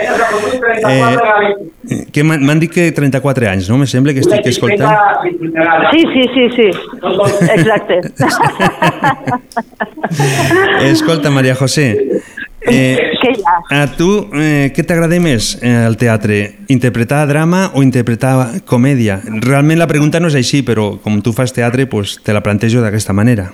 Eh, 1.90 2.06
que 2.12 2.24
m'han 2.24 2.60
dit 2.60 2.72
que 2.72 2.92
34 2.96 3.50
anys, 3.50 3.70
no? 3.70 3.78
Me 3.78 3.88
sembla 3.88 4.14
que 4.14 4.24
estic 4.24 4.48
escoltant. 4.48 4.96
Sí, 5.92 6.04
sí, 6.14 6.24
sí, 6.34 6.46
sí, 6.56 6.68
exacte. 7.52 8.00
Escolta, 10.90 11.30
Maria 11.30 11.56
José, 11.56 12.22
eh, 12.62 13.12
a 13.70 13.88
tu 13.98 14.10
eh, 14.34 14.72
què 14.76 14.84
t'agrada 14.88 15.20
més 15.22 15.58
eh, 15.62 15.74
al 15.86 15.98
teatre? 16.00 16.40
Interpretar 16.72 17.26
drama 17.30 17.70
o 17.74 17.84
interpretar 17.84 18.64
comèdia? 18.70 19.20
Realment 19.44 19.80
la 19.80 19.90
pregunta 19.92 20.20
no 20.20 20.32
és 20.32 20.40
així, 20.40 20.64
però 20.64 20.94
com 21.04 21.22
tu 21.22 21.36
fas 21.36 21.54
teatre, 21.56 21.88
pues, 21.92 22.20
te 22.24 22.36
la 22.36 22.44
plantejo 22.46 22.84
d'aquesta 22.86 23.14
manera. 23.14 23.52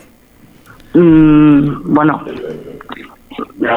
Mm, 0.96 1.94
bueno, 1.94 2.22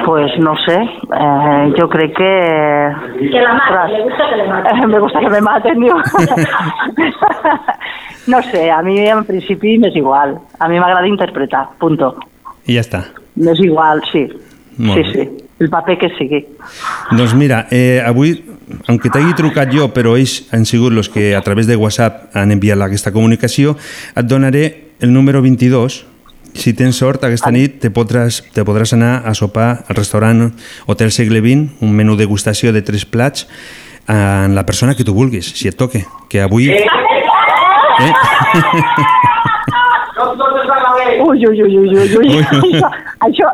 pues 0.05 0.38
no 0.38 0.55
sé, 0.64 0.77
eh, 0.77 1.73
yo 1.79 1.88
creo 1.88 2.12
que... 2.12 3.31
Que 3.31 3.40
la 3.40 3.55
maten, 3.55 3.92
le 3.92 4.03
gusta 4.05 4.29
que 4.31 4.37
le 4.37 4.49
maten. 4.49 4.88
me 4.92 4.99
gusta 4.99 5.21
que 5.21 5.31
me 5.31 5.40
maten, 5.40 5.81
digo. 5.81 5.97
no 8.27 8.42
sé, 8.42 8.71
a 8.71 8.83
mi 8.83 8.99
en 8.99 9.25
principi 9.25 9.79
m'és 9.79 9.97
igual. 9.97 10.38
A 10.59 10.68
mi 10.68 10.79
m'agrada 10.79 11.09
interpretar, 11.09 11.68
punto. 11.79 12.16
I 12.66 12.77
ja 12.77 12.85
està. 12.85 13.05
M'és 13.37 13.61
igual, 13.64 14.03
sí. 14.12 14.27
Molt 14.79 14.99
sí, 14.99 15.03
bé. 15.03 15.12
sí, 15.12 15.47
el 15.59 15.71
paper 15.71 15.99
que 15.99 16.11
sigui. 16.18 16.44
Doncs 17.11 17.35
mira, 17.35 17.66
eh, 17.71 18.01
avui, 18.05 18.37
aunque 18.87 19.11
t'hagi 19.11 19.35
trucat 19.38 19.73
jo, 19.75 19.88
però 19.94 20.14
ells 20.18 20.53
han 20.55 20.66
sigut 20.68 20.94
els 20.94 21.11
que 21.11 21.33
a 21.35 21.42
través 21.42 21.66
de 21.66 21.77
WhatsApp 21.77 22.37
han 22.37 22.55
enviat 22.55 22.81
aquesta 22.85 23.12
comunicació, 23.12 23.77
et 24.14 24.27
donaré 24.27 24.94
el 25.01 25.12
número 25.12 25.42
22. 25.42 26.05
Si 26.59 26.73
tens 26.75 26.99
sort, 26.99 27.23
aquesta 27.23 27.53
nit 27.55 27.77
te 27.79 27.90
podràs, 27.94 28.40
te 28.55 28.64
podràs 28.66 28.90
anar 28.97 29.23
a 29.31 29.35
sopar 29.38 29.68
al 29.87 29.94
restaurant 29.94 30.49
Hotel 30.90 31.12
Segle 31.14 31.38
XX, 31.38 31.79
un 31.87 31.92
menú 31.94 32.16
degustació 32.18 32.73
de 32.75 32.83
tres 32.83 33.05
plats, 33.07 33.47
amb 34.11 34.59
la 34.59 34.64
persona 34.66 34.97
que 34.99 35.07
tu 35.07 35.14
vulguis, 35.14 35.53
si 35.55 35.71
et 35.71 35.77
toque. 35.79 36.03
Que 36.29 36.42
avui... 36.42 36.73
Eh? 36.75 36.87
Ui, 41.29 41.47
ui, 41.47 41.62
ui, 41.62 41.79
ui, 41.79 41.94
ui, 41.94 42.16
ui. 42.18 42.83
això, 43.27 43.47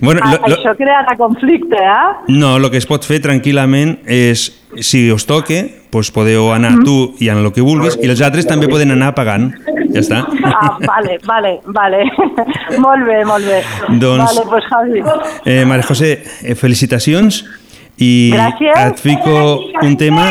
Bueno, 0.00 0.20
lo- 0.24 0.48
lo- 0.48 0.56
això 0.56 0.74
crearà 0.76 1.16
conflicte, 1.16 1.76
eh? 1.76 2.24
No, 2.28 2.56
el 2.56 2.70
que 2.70 2.78
es 2.78 2.86
pot 2.86 3.04
fer 3.04 3.20
tranquil·lament 3.22 3.98
és, 4.06 4.46
si 4.80 5.10
us 5.12 5.26
toque, 5.26 5.60
doncs 5.90 6.10
podeu 6.14 6.52
anar 6.54 6.76
tu 6.84 7.14
i 7.18 7.28
en 7.28 7.38
el 7.42 7.52
que 7.52 7.60
vulguis, 7.66 7.98
i 8.00 8.08
els 8.08 8.20
altres 8.22 8.46
també 8.46 8.68
poden 8.68 8.90
anar 8.94 9.14
pagant. 9.14 9.50
Ja 9.90 9.98
està. 10.00 10.20
Ah, 10.46 10.76
vale, 10.86 11.18
vale, 11.26 11.56
vale. 11.66 12.04
molt 12.84 13.04
bé, 13.08 13.24
molt 13.26 13.44
bé. 13.44 13.62
Doncs- 13.98 14.36
Vale, 14.36 14.46
pues 14.48 14.64
Javi. 14.70 15.02
Eh, 15.44 15.64
Maria 15.66 15.82
José, 15.88 16.12
eh, 16.44 16.54
felicitacions 16.54 17.44
i 17.98 18.30
Gràcies. 18.32 18.86
et 18.86 18.98
fico 19.02 19.60
un 19.82 19.96
tema 19.96 20.28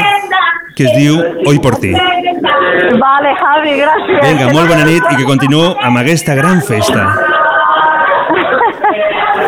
que 0.75 0.85
es 0.85 0.95
diu 0.95 1.17
Hoy 1.45 1.59
por 1.59 1.75
ti. 1.75 1.91
Vale, 1.91 3.33
Javi, 3.35 3.73
gràcies. 3.81 4.21
Vinga, 4.23 4.47
molt 4.53 4.69
bona 4.71 4.85
nit 4.85 5.03
i 5.11 5.15
que 5.19 5.25
continueu 5.27 5.75
amb 5.83 5.97
aquesta 5.99 6.33
gran 6.35 6.61
festa. 6.63 7.03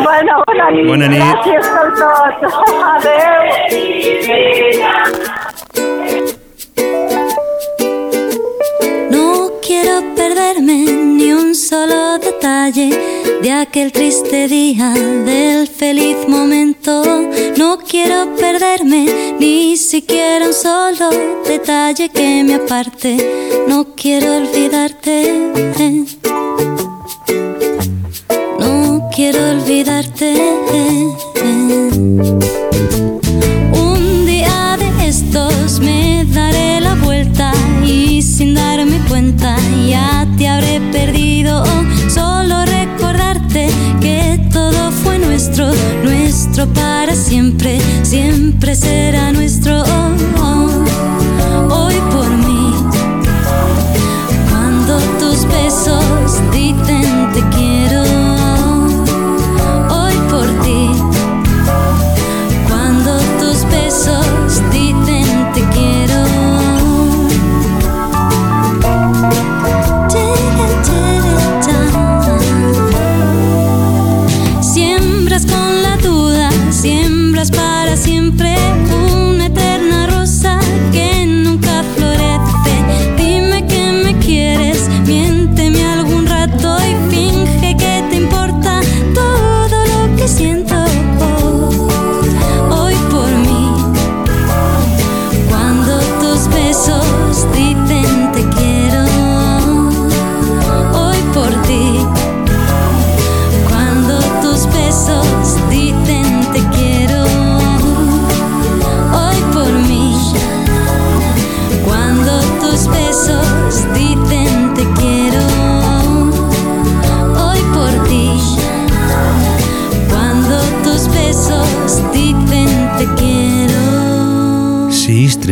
Bueno, 0.00 0.42
bona 0.46 0.70
nit. 0.70 0.86
Bona 0.88 1.06
nit. 1.08 1.20
Gràcies 1.20 1.66
per 1.74 1.88
tot. 2.00 2.34
Adéu. 2.94 3.40
No 9.10 9.50
quiero 9.60 9.94
perderme 10.16 10.78
ni 11.18 11.32
un 11.32 11.54
solo 11.54 12.18
detalle 12.18 12.88
de 13.42 13.52
aquel 13.52 13.92
triste 13.92 14.48
día, 14.48 14.90
del 15.26 15.68
feliz 15.68 16.16
momento. 16.28 17.02
No 17.56 17.78
quiero 17.78 18.34
perderme 18.36 19.36
ni 19.38 19.76
siquiera 19.76 20.46
un 20.46 20.54
solo 20.54 21.10
detalle 21.46 22.08
que 22.08 22.42
me 22.44 22.54
aparte. 22.54 23.16
No 23.68 23.86
quiero 23.94 24.36
olvidarte. 24.36 25.12
Un 33.72 34.24
día 34.24 34.76
de 34.78 35.08
estos 35.08 35.80
me 35.80 36.24
daré 36.26 36.80
la 36.80 36.94
vuelta 36.94 37.52
y 37.84 38.22
sin 38.22 38.54
darme 38.54 39.00
cuenta 39.08 39.56
ya 39.88 40.28
te 40.38 40.46
habré 40.46 40.80
perdido. 40.92 41.64
Solo 42.08 42.64
recordarte 42.64 43.66
que 44.00 44.40
todo 44.52 44.92
fue 45.02 45.18
nuestro, 45.18 45.72
nuestro 46.04 46.68
para 46.68 47.16
siempre, 47.16 47.80
siempre 48.04 48.76
será 48.76 49.32
nuestro. 49.32 49.82
Hoy 50.40 50.61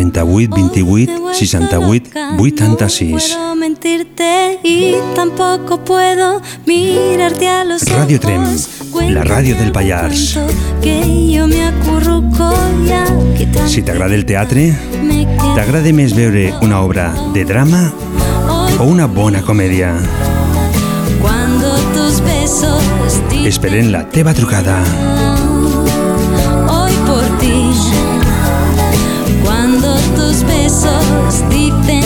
38 0.01 0.51
28 0.55 1.35
68 1.35 2.11
86 2.39 3.37
Puedo 3.37 3.55
mentirte 3.57 4.59
y 4.63 4.95
tampoco 5.15 5.85
puedo 5.85 6.41
mirarte 6.67 7.47
a 7.49 7.65
los 7.65 7.85
Radio. 7.85 8.19
Trem, 8.19 8.43
la 9.13 9.25
ràdio 9.25 9.57
del 9.57 9.73
Pallars. 9.73 10.39
Si 13.67 13.83
t'agrada 13.83 14.15
el 14.15 14.25
teatre, 14.25 14.73
t'agrada 15.55 15.93
més 15.93 16.17
veure 16.17 16.49
una 16.65 16.81
obra 16.81 17.13
de 17.35 17.45
drama 17.45 17.93
o 18.79 18.89
una 18.89 19.07
bona 19.07 19.45
comèdia? 19.45 19.93
Esperem 23.45 23.93
la 23.93 24.07
teva 24.09 24.33
trucada. 24.33 25.40
Tus 30.31 30.45
besos 30.45 31.45
dicen 31.51 32.00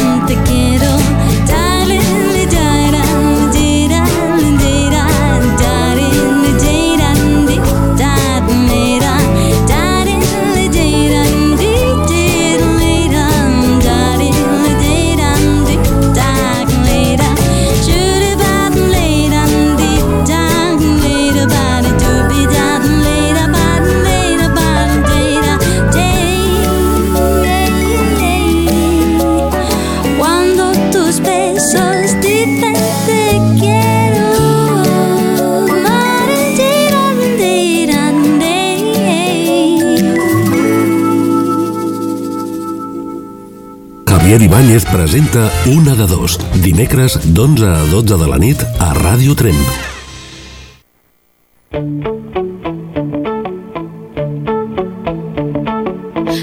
Javier 44.34 44.50
Ibáñez 44.50 44.84
presenta 44.86 45.48
Una 45.66 45.94
de 45.94 46.08
dos, 46.08 46.40
dimecres 46.54 47.20
d'11 47.22 47.70
a 47.70 47.78
12 47.86 48.16
de 48.18 48.26
la 48.26 48.36
nit 48.36 48.58
a 48.82 48.90
Ràdio 48.92 49.36
Tremp. 49.38 49.62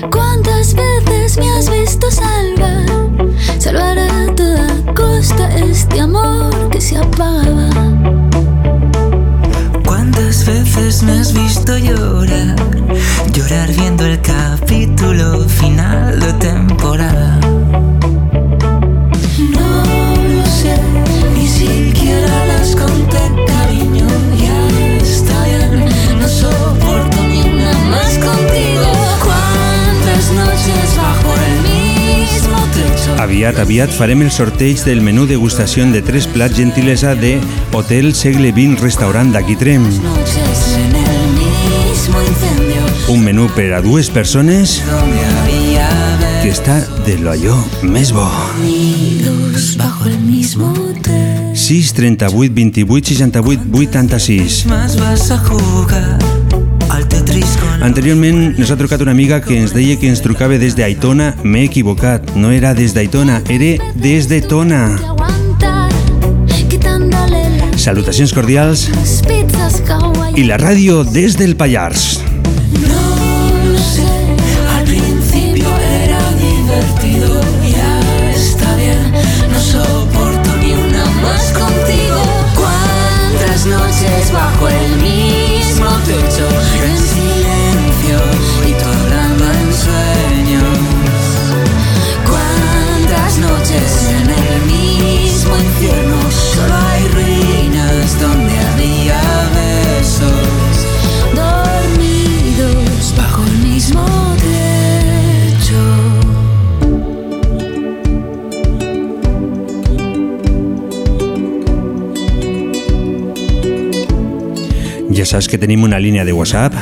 ¿Cuántas 0.10 0.74
veces 0.74 1.38
me 1.38 1.50
has 1.52 1.70
visto 1.70 2.08
salvar? 2.10 2.88
Salvar 3.60 4.00
a 4.00 4.36
toda 4.40 4.68
costa 4.96 5.54
este 5.58 6.00
amor 6.00 6.70
que 6.72 6.80
se 6.80 6.96
apagaba. 6.96 7.70
¿Cuántas 9.84 10.46
veces 10.46 11.04
me 11.04 11.12
has 11.20 11.34
visto 11.34 11.78
llorar? 11.78 12.56
Llorar 13.34 13.70
viendo 13.74 14.06
el 14.06 14.21
Aviat, 33.52 33.68
aviat 33.68 33.92
farem 33.92 34.22
el 34.24 34.30
sorteig 34.32 34.80
del 34.86 35.02
menú 35.04 35.26
degustació 35.28 35.84
de 35.92 36.02
tres 36.02 36.24
plats 36.28 36.56
gentilesa 36.56 37.16
de 37.20 37.34
Hotel 37.76 38.14
Segle 38.16 38.52
XX 38.56 38.80
Restaurant 38.80 39.34
d'aquí 39.34 39.58
Trem. 39.60 39.84
Noches 40.04 40.78
en 40.78 40.96
el 40.96 41.36
mismo 41.36 42.22
incendio. 42.22 42.82
Un 43.12 43.26
menú 43.26 43.50
per 43.52 43.74
a 43.76 43.82
dues 43.82 44.10
persones 44.10 44.80
que 46.42 46.50
està 46.50 46.80
de 47.04 47.18
lo 47.20 47.32
allò 47.34 47.58
més 47.84 48.14
bo. 48.16 48.24
Unidos 48.62 49.76
bajo 49.76 50.06
el 50.08 50.20
mismo 50.20 50.72
techo. 51.04 51.52
6 51.54 51.94
38 51.94 52.54
28 52.56 53.08
68 53.16 53.62
86 53.74 54.66
Anteriorment 57.82 58.60
ha 58.62 58.76
trucat 58.78 59.02
una 59.02 59.10
amiga 59.10 59.40
que 59.42 59.56
ens 59.58 59.72
deia 59.74 59.96
que 59.98 60.06
ens 60.06 60.22
trucava 60.22 60.60
des 60.62 60.76
d'Aitona. 60.78 61.32
M'he 61.42 61.64
equivocat, 61.66 62.36
no 62.38 62.52
era 62.54 62.76
des 62.78 62.94
d'Aitona, 62.94 63.40
era 63.50 63.90
des 63.98 64.28
de 64.30 64.38
Tona. 64.46 64.84
Salutacions 67.82 68.36
cordials 68.38 68.86
i 70.38 70.46
la 70.46 70.62
ràdio 70.62 71.02
des 71.04 71.34
del 71.42 71.56
Pallars. 71.58 72.22
No 72.86 73.02
lo 73.66 73.82
sé, 73.82 74.06
al 74.78 74.86
principio 74.86 75.74
era 76.06 76.22
divertido, 76.38 77.42
ya 77.66 77.92
está 78.30 78.76
bien, 78.78 79.10
no 79.52 79.60
soporto 79.60 80.56
ni 80.62 80.74
una 80.78 81.06
más 81.26 81.50
contigo. 81.58 82.22
¿Cuántas 82.54 83.66
noches 83.66 84.32
bajo 84.32 84.70
el 84.70 85.01
Saps 115.32 115.48
que 115.48 115.56
tenim 115.56 115.86
una 115.88 115.96
línia 115.96 116.26
de 116.28 116.34
WhatsApp 116.34 116.74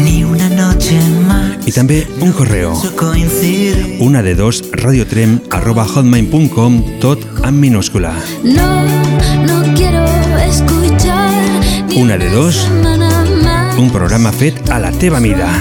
ni 0.00 0.24
una 0.24 0.48
noche 0.48 0.96
más. 1.26 1.66
i 1.68 1.72
també 1.72 2.06
un 2.24 2.32
correo. 2.32 2.72
Una 4.00 4.22
de 4.22 4.34
dos, 4.34 4.62
radiotrem 4.72 5.34
arroba 5.50 5.84
hotmail.com, 5.84 6.78
tot 6.98 7.20
en 7.44 7.60
minúscula. 7.60 8.14
No, 8.42 8.86
no 9.44 9.74
quiero 9.74 10.02
escuchar 10.48 11.28
Una 11.94 12.16
de 12.16 12.30
dos, 12.30 12.66
un 13.76 13.90
programa 13.92 14.32
fet 14.32 14.70
a 14.70 14.78
la 14.78 14.90
teva 14.92 15.20
mida. 15.20 15.52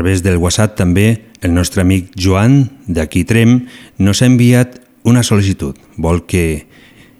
Través 0.00 0.22
del 0.22 0.38
WhatsApp 0.38 0.78
també 0.78 1.28
el 1.44 1.52
nostre 1.52 1.82
amic 1.82 2.14
Joan, 2.16 2.70
d'aquí 2.88 3.20
Trem, 3.28 3.66
nos 4.00 4.22
ha 4.22 4.28
enviat 4.30 4.78
una 5.04 5.20
sol·licitud. 5.20 5.76
Vol 6.00 6.22
que 6.24 6.64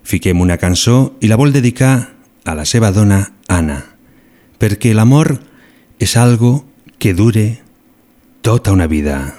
fiquem 0.01 0.41
una 0.41 0.57
cançó 0.57 1.13
i 1.21 1.29
la 1.29 1.37
vol 1.37 1.53
dedicar 1.53 2.17
a 2.49 2.55
la 2.57 2.65
seva 2.65 2.89
dona 2.89 3.35
Anna, 3.53 3.83
perquè 4.57 4.95
l'amor 4.97 5.35
és 6.01 6.17
algo 6.17 6.65
que 6.97 7.13
dure 7.13 7.61
tota 8.41 8.73
una 8.73 8.89
vida. 8.89 9.37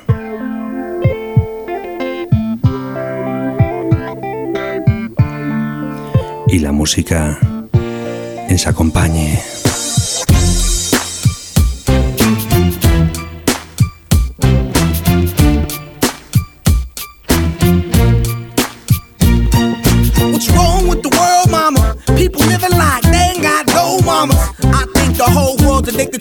I 6.46 6.62
la 6.62 6.72
música 6.72 7.40
ens 8.46 8.68
acompanye. 8.70 9.61
choose 25.84 25.94
to 25.94 25.98
take 25.98 26.12
the 26.12 26.21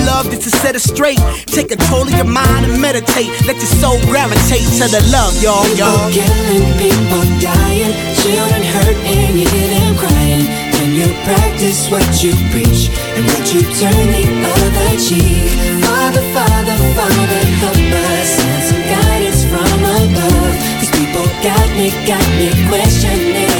love 0.05 0.29
just 0.29 0.43
to 0.43 0.51
set 0.51 0.75
it 0.75 0.81
straight. 0.81 1.19
Take 1.45 1.69
control 1.69 2.03
of 2.03 2.13
your 2.13 2.25
mind 2.25 2.65
and 2.65 2.81
meditate. 2.81 3.29
Let 3.47 3.57
your 3.57 3.73
soul 3.81 3.99
gravitate 4.09 4.67
to 4.79 4.85
the 4.89 5.01
love, 5.11 5.33
y'all, 5.41 5.67
y'all. 5.77 6.09
People 6.09 6.25
killing, 6.25 6.67
people 6.77 7.23
dying, 7.39 7.93
children 8.21 8.63
hurt 8.73 8.97
and 9.05 9.39
you 9.39 9.47
hear 9.47 9.69
them 9.75 9.93
crying. 9.97 10.45
When 10.81 10.97
you 10.97 11.13
practice 11.23 11.89
what 11.91 12.05
you 12.23 12.33
preach 12.49 12.89
and 13.15 13.23
would 13.29 13.47
you 13.53 13.61
turn 13.77 14.05
the 14.17 14.25
other 14.49 14.91
cheek? 14.97 15.45
Father, 15.85 16.25
Father, 16.33 16.77
Father, 16.97 17.41
help 17.61 17.77
us 17.77 18.27
send 18.33 18.63
some 18.65 18.83
guidance 18.89 19.45
from 19.45 19.77
above. 19.77 20.53
These 20.81 20.93
people 20.97 21.25
got 21.45 21.67
me, 21.77 21.93
got 22.09 22.27
me 22.39 22.49
questioning. 22.67 23.50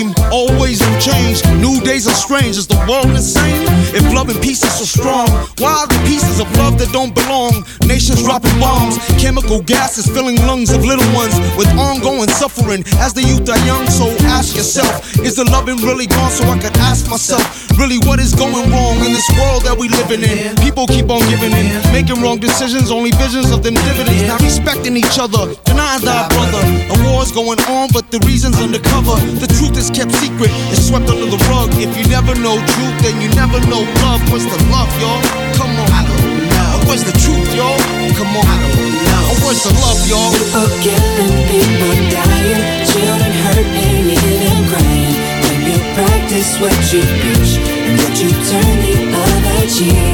team. 0.00 0.19
Always 0.30 0.80
new 0.80 0.98
change. 1.00 1.42
New 1.58 1.80
days 1.80 2.06
are 2.06 2.14
strange. 2.14 2.56
Is 2.56 2.66
the 2.66 2.78
world 2.86 3.10
insane? 3.10 3.66
If 3.90 4.06
love 4.14 4.28
and 4.28 4.40
peace 4.40 4.62
is 4.62 4.72
so 4.78 4.84
strong, 4.84 5.26
why 5.58 5.82
are 5.82 5.86
the 5.86 5.98
pieces 6.06 6.38
of 6.38 6.46
love 6.56 6.78
that 6.78 6.92
don't 6.92 7.14
belong? 7.14 7.66
Nations 7.82 8.22
dropping 8.22 8.54
bombs, 8.62 8.98
chemical 9.18 9.60
gases 9.60 10.06
filling 10.06 10.36
lungs 10.46 10.70
of 10.70 10.84
little 10.84 11.06
ones 11.12 11.34
with 11.58 11.66
ongoing 11.74 12.30
suffering. 12.30 12.84
As 13.02 13.12
the 13.12 13.22
youth 13.26 13.50
are 13.50 13.58
young, 13.66 13.90
so 13.90 14.06
ask 14.30 14.54
yourself: 14.54 15.18
Is 15.18 15.34
the 15.34 15.44
loving 15.50 15.82
really 15.82 16.06
gone? 16.06 16.30
So 16.30 16.46
I 16.46 16.58
could 16.62 16.76
ask 16.78 17.10
myself, 17.10 17.42
really, 17.74 17.98
what 18.06 18.20
is 18.20 18.32
going 18.34 18.70
wrong 18.70 19.02
in 19.02 19.10
this 19.10 19.26
world 19.34 19.66
that 19.66 19.74
we 19.74 19.88
living 19.90 20.22
in? 20.22 20.54
People 20.62 20.86
keep 20.86 21.10
on 21.10 21.26
giving 21.26 21.50
in, 21.50 21.74
making 21.90 22.22
wrong 22.22 22.38
decisions, 22.38 22.90
only 22.94 23.10
visions 23.18 23.50
of 23.50 23.66
them 23.66 23.74
dividends. 23.74 24.30
Not 24.30 24.40
respecting 24.46 24.96
each 24.96 25.18
other, 25.18 25.50
denying 25.66 26.06
thy 26.06 26.30
brother. 26.30 26.62
A 26.94 26.96
war's 27.10 27.32
going 27.34 27.58
on, 27.66 27.90
but 27.90 28.14
the 28.14 28.22
reason's 28.22 28.62
undercover. 28.62 29.18
The 29.42 29.50
truth 29.58 29.74
is 29.74 29.90
kept 29.90 30.14
secret, 30.20 30.52
it's 30.68 30.88
swept 30.88 31.08
under 31.08 31.28
the 31.32 31.40
rug. 31.48 31.72
If 31.80 31.96
you 31.96 32.04
never 32.12 32.36
know 32.36 32.60
truth, 32.76 32.96
then 33.00 33.16
you 33.24 33.28
never 33.32 33.58
know 33.72 33.82
love. 34.04 34.20
What's 34.28 34.44
the 34.44 34.60
love, 34.68 34.92
y'all? 35.00 35.20
Come 35.56 35.72
on. 35.80 35.88
I 35.88 36.04
don't 36.04 36.44
know. 36.52 36.88
What's 36.88 37.04
the 37.08 37.16
truth, 37.16 37.50
y'all? 37.56 37.80
Come 38.20 38.36
on. 38.36 38.44
I 38.44 38.56
don't 38.60 38.92
know. 39.08 39.20
Where's 39.50 39.62
the 39.64 39.72
love, 39.80 40.00
y'all? 40.06 40.30
People 40.30 40.68
killing, 40.84 41.36
people 41.48 41.96
dying, 42.12 42.62
children 42.86 43.32
hurt 43.42 43.66
and 43.66 44.10
you 44.10 44.54
crying. 44.70 45.16
When 45.48 45.60
you 45.66 45.78
practice 45.96 46.50
what 46.60 46.76
you 46.92 47.02
preach 47.20 47.58
and 47.58 47.94
would 47.98 48.16
you 48.20 48.30
turn 48.46 48.76
the 48.84 48.94
other 49.16 49.66
cheek? 49.66 50.09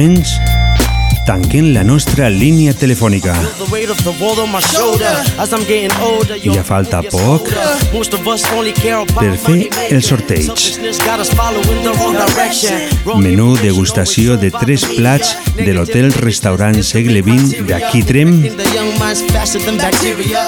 Moments 0.00 0.40
tanquem 1.26 1.74
la 1.74 1.82
nostra 1.84 2.30
línia 2.32 2.72
telefònica. 2.74 3.34
I 6.40 6.54
ja 6.54 6.62
falta 6.64 7.02
poc. 7.04 7.50
per 9.12 9.36
fer 9.44 9.68
el 9.90 10.00
sorteig. 10.02 10.48
Menú 13.20 13.52
degustació 13.60 14.40
de 14.40 14.50
tres 14.56 14.88
plats 14.96 15.36
de 15.60 15.70
l'hotel 15.76 16.10
restaurant 16.16 16.80
segle 16.82 17.20
XX 17.20 17.66
d'aquí 17.68 18.02
Trem. 18.08 18.36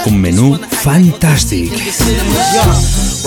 Un 0.09 0.21
menú 0.25 0.55
fantàstic. 0.83 1.77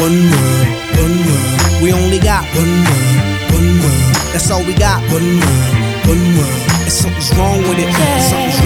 One 0.00 0.16
world, 0.32 0.68
one 0.96 1.16
world. 1.28 1.82
We 1.82 1.92
only 1.92 2.18
got 2.18 2.44
one 2.56 2.74
world, 2.88 3.16
one 3.52 3.70
world. 3.84 4.14
That's 4.32 4.50
all 4.50 4.64
we 4.64 4.72
got. 4.72 5.02
One 5.12 5.28
world, 5.44 5.74
one 6.08 6.24
world. 6.40 6.62
And 6.80 6.92
something's 6.92 7.30
wrong 7.36 7.60
with 7.68 7.78
it. 7.84 7.92
Something's 8.24 8.59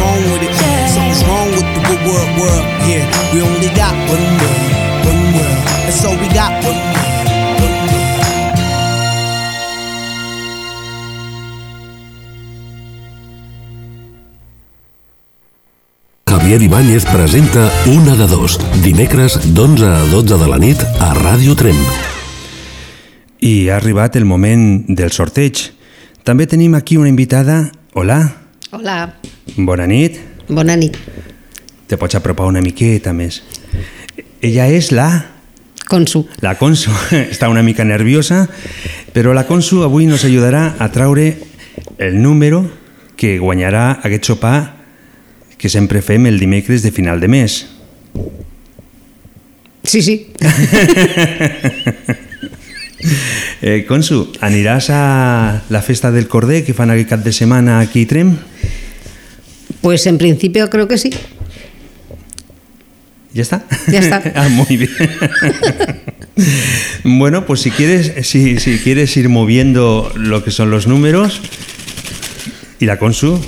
Javier 16.55 16.71
Ibáñez 16.71 17.05
presenta 17.07 17.69
Una 17.87 18.15
de 18.15 18.29
dos, 18.29 18.61
dimecres 18.81 19.41
d'11 19.57 19.83
a 19.83 19.99
12 20.07 20.39
de 20.39 20.47
la 20.47 20.59
nit 20.63 20.79
a 21.03 21.09
Ràdio 21.11 21.57
Tremp. 21.59 21.81
I 23.43 23.71
ha 23.71 23.81
arribat 23.81 24.15
el 24.15 24.23
moment 24.23 24.87
del 24.87 25.11
sorteig. 25.11 25.73
També 26.23 26.47
tenim 26.47 26.77
aquí 26.79 26.95
una 26.95 27.11
invitada. 27.11 27.73
Hola, 27.93 28.37
Hola, 28.71 29.17
bona 29.57 29.89
nit. 29.91 30.21
bona 30.47 30.77
nit. 30.77 30.95
Te 31.89 31.99
pots 31.99 32.15
apropar 32.15 32.47
una 32.47 32.63
miqueta 32.63 33.13
més. 33.13 33.43
Ella 34.41 34.69
és 34.71 34.93
la 34.93 35.09
Consu. 35.91 36.23
La 36.39 36.55
Consu 36.55 36.95
està 37.35 37.51
una 37.51 37.67
mica 37.67 37.83
nerviosa, 37.83 38.47
però 39.11 39.35
la 39.35 39.49
Consu 39.51 39.83
avui 39.83 40.07
nos 40.07 40.23
ajudarà 40.23 40.77
a 40.79 40.93
traure 40.93 41.35
el 41.99 42.23
número 42.23 42.63
que 43.17 43.41
guanyarà 43.43 43.99
aquest 44.05 44.31
sopar 44.31 44.74
que 45.59 45.69
sempre 45.69 46.03
fem 46.03 46.27
el 46.27 46.39
dimecres 46.39 46.83
de 46.83 46.93
final 46.93 47.21
de 47.21 47.29
mes. 47.29 47.67
Sí, 49.83 50.03
sí. 50.03 50.33
Eh, 53.61 53.85
Consu, 53.89 54.31
aniràs 54.45 54.91
a 54.93 55.65
la 55.73 55.81
festa 55.85 56.11
del 56.13 56.27
Corder 56.29 56.63
que 56.65 56.73
fan 56.77 56.91
aquest 56.93 57.11
cap 57.11 57.23
de 57.25 57.33
setmana 57.33 57.79
aquí 57.81 58.05
a 58.05 58.09
Trem? 58.09 58.35
Pues 59.81 60.07
en 60.07 60.17
principio 60.17 60.69
creo 60.69 60.89
que 60.89 60.99
sí. 60.99 61.11
¿Ya 63.33 63.43
está? 63.43 63.65
Ya 63.89 64.01
está. 64.01 64.23
ah, 64.35 64.49
muy 64.49 64.77
bien. 64.77 64.91
bueno, 67.05 67.47
pues 67.47 67.61
si 67.61 67.71
quieres, 67.71 68.27
si, 68.27 68.59
si 68.61 68.79
quieres 68.79 69.17
ir 69.17 69.29
moviendo 69.29 70.13
lo 70.15 70.45
que 70.45 70.51
son 70.51 70.71
los 70.71 70.87
números, 70.87 71.41
y 72.81 72.87
la 72.87 72.99
Consu, 72.99 73.41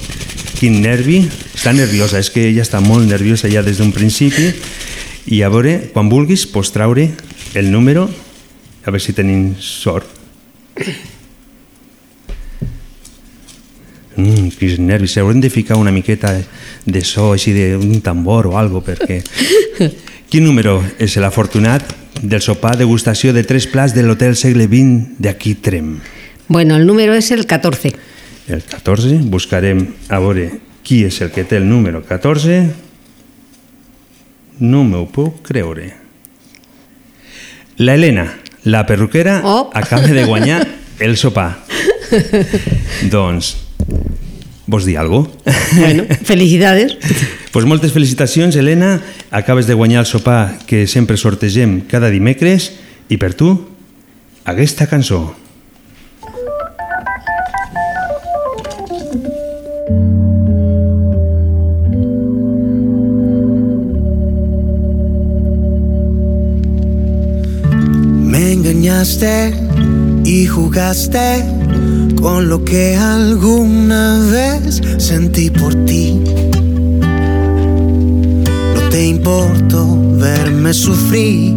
quin 0.57 0.81
nervi, 0.83 1.21
està 1.55 1.73
nerviosa, 1.77 2.21
és 2.21 2.31
que 2.33 2.49
ella 2.49 2.65
està 2.65 2.81
molt 2.81 3.07
nerviosa 3.09 3.51
ja 3.53 3.63
des 3.65 3.81
d'un 3.81 3.93
principi, 3.93 4.49
i 5.33 5.43
a 5.43 5.51
veure, 5.53 5.91
quan 5.93 6.09
vulguis, 6.09 6.47
pots 6.49 6.73
traure 6.75 7.11
el 7.59 7.71
número, 7.73 8.07
a 8.87 8.91
veure 8.91 9.03
si 9.03 9.15
tenim 9.17 9.53
sort. 9.61 10.09
Mm, 14.17 14.49
quins 14.57 14.79
nervis, 14.81 15.13
s'haurem 15.17 15.43
de 15.45 15.53
ficar 15.53 15.77
una 15.77 15.93
miqueta 15.93 16.33
de 16.87 17.03
so 17.05 17.33
així 17.35 17.53
d'un 17.53 18.01
tambor 18.01 18.49
o 18.49 18.57
algo, 18.59 18.85
perquè... 18.85 19.23
Quin 20.27 20.43
número 20.43 20.81
és 20.99 21.15
l'afortunat 21.23 21.93
del 22.19 22.43
sopar 22.43 22.73
degustació 22.75 23.31
de 23.31 23.45
tres 23.47 23.69
plats 23.71 23.93
de 23.95 24.03
l'Hotel 24.03 24.35
Segle 24.35 24.67
XX 24.67 25.21
d'aquí 25.23 25.55
Trem? 25.63 26.01
Bueno, 26.49 26.75
el 26.75 26.87
número 26.87 27.15
es 27.15 27.31
el 27.31 27.47
14. 27.47 27.93
El 28.49 28.63
14, 28.63 29.19
buscarem 29.27 29.81
a 30.09 30.19
veure 30.23 30.61
qui 30.87 31.01
és 31.07 31.17
el 31.25 31.33
que 31.35 31.43
té 31.45 31.59
el 31.59 31.67
número 31.69 32.03
14. 32.07 32.61
No 34.63 34.85
m'ho 34.87 35.05
puc 35.13 35.41
creure. 35.49 35.91
La 37.77 37.95
Helena, 37.99 38.29
la 38.65 38.87
perruquera, 38.87 39.41
Oh. 39.45 39.71
acaba 39.75 40.07
de 40.07 40.25
guanyar 40.25 40.63
el 41.01 41.17
sopar. 41.17 41.65
doncs, 43.11 43.57
vols 44.67 44.87
dir 44.87 44.97
alguna 44.99 45.29
cosa? 45.29 45.81
Bueno, 45.81 46.05
felicidades. 46.25 46.97
Pues 47.57 47.65
moltes 47.65 47.91
felicitacions, 47.93 48.55
Helena. 48.55 49.01
Acabes 49.31 49.67
de 49.67 49.73
guanyar 49.73 50.01
el 50.01 50.07
sopar 50.07 50.59
que 50.67 50.87
sempre 50.87 51.17
sortegem 51.17 51.81
cada 51.89 52.11
dimecres 52.13 52.67
i 53.09 53.17
per 53.17 53.31
tu, 53.33 53.49
aquesta 54.45 54.85
cançó. 54.91 55.33
Y 70.25 70.47
jugaste 70.47 71.45
con 72.19 72.49
lo 72.49 72.65
que 72.65 72.97
alguna 72.97 74.21
vez 74.31 74.81
sentí 74.97 75.51
por 75.51 75.75
ti. 75.85 76.19
No 78.75 78.89
te 78.89 79.07
importó 79.09 79.99
verme 80.19 80.73
sufrir. 80.73 81.55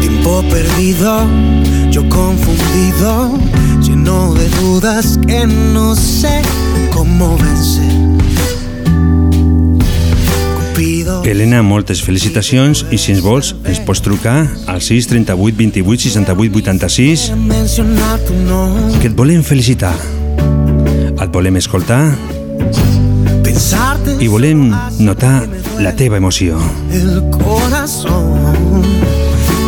Tiempo 0.00 0.42
perdido, 0.50 1.20
yo 1.92 2.08
confundido, 2.08 3.38
lleno 3.82 4.34
de 4.34 4.48
dudas 4.48 5.16
que 5.28 5.46
no 5.46 5.94
sé 5.94 6.42
cómo 6.92 7.38
vencer. 7.38 8.15
Helena, 11.24 11.62
moltes 11.62 12.02
felicitacions 12.02 12.84
i 12.90 12.98
si 12.98 13.12
ens 13.14 13.22
vols 13.22 13.54
ens 13.64 13.80
pots 13.86 14.02
trucar 14.02 14.46
al 14.66 14.80
6 14.82 15.08
38 15.12 15.56
28 15.58 16.08
68 16.10 16.62
86 16.62 17.26
mencionar 17.36 18.18
tu 18.26 18.34
nombre. 18.34 18.98
que 19.00 19.08
et 19.08 19.14
volem 19.14 19.42
felicitar. 19.42 19.94
Et 21.16 21.30
volem 21.32 21.56
escoltar 21.56 22.16
i 24.20 24.28
volem 24.28 24.70
notar 24.98 25.48
la 25.80 25.92
teva 25.96 26.16
emoció. 26.16 26.58
el 26.92 27.22
corazón 27.30 28.82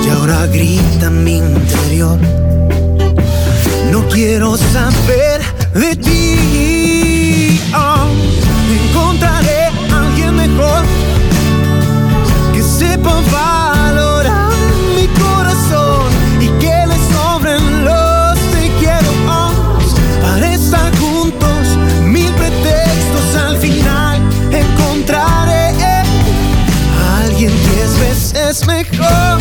y 0.05 0.11
ahora 0.11 0.47
grita 0.47 1.07
en 1.07 1.24
mi 1.24 1.39
interior. 1.39 2.18
No 3.91 4.07
quiero 4.09 4.57
saber 4.57 5.41
de 5.74 5.97
ti. 5.97 6.38
Veces 28.59 28.66
mejor 28.66 29.38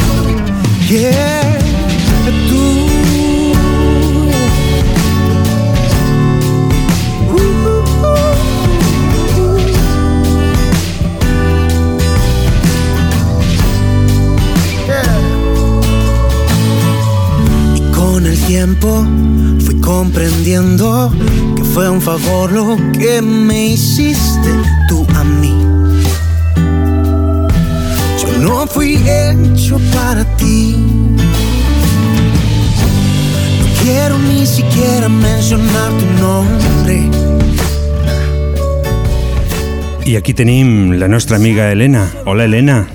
que 0.87 1.11
tú. 2.49 2.87
Tiempo 18.45 19.05
fui 19.59 19.75
comprendiendo 19.81 21.11
que 21.57 21.63
fue 21.65 21.89
un 21.89 21.99
favor 21.99 22.49
lo 22.49 22.77
que 22.97 23.21
me 23.21 23.67
hiciste 23.67 24.49
tú 24.87 25.05
a 25.15 25.23
mí. 25.25 25.66
No 28.47 28.65
fui 28.67 28.95
hecho 28.95 29.77
para 29.93 30.23
ti. 30.37 30.75
No 33.59 33.65
quiero 33.83 34.17
ni 34.19 34.45
siquiera 34.45 35.09
mencionar 35.09 35.91
tu 35.99 36.05
nombre. 36.21 36.97
I 40.05 40.15
aquí 40.15 40.33
tenim 40.33 40.99
la 40.99 41.07
nostra 41.09 41.35
amiga 41.35 41.69
Helena. 41.71 42.09
Hola, 42.25 42.45
Helena. 42.45 42.87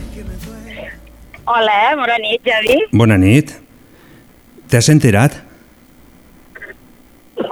Hola, 1.44 1.94
bona 1.96 2.16
nit, 2.18 2.40
Javi. 2.42 2.78
Bona 2.92 3.18
nit. 3.18 3.52
T'has 4.70 4.88
enterat 4.88 5.34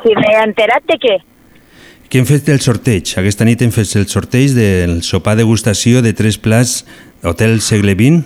Si 0.00 0.14
m'he 0.16 0.30
enterat 0.42 0.86
de 0.88 0.96
què? 0.96 1.18
que 2.10 2.18
hem 2.18 2.24
fet 2.26 2.48
el 2.50 2.58
sorteig? 2.58 3.12
Aquesta 3.20 3.44
nit 3.46 3.60
hem 3.62 3.70
fet 3.70 3.92
el 4.00 4.06
sorteig 4.10 4.54
del 4.56 4.96
sopar 5.06 5.36
degustació 5.38 6.00
de 6.02 6.10
tres 6.16 6.40
plats 6.42 6.80
Hotel 7.22 7.60
Segle 7.60 7.92
XX. 7.94 8.24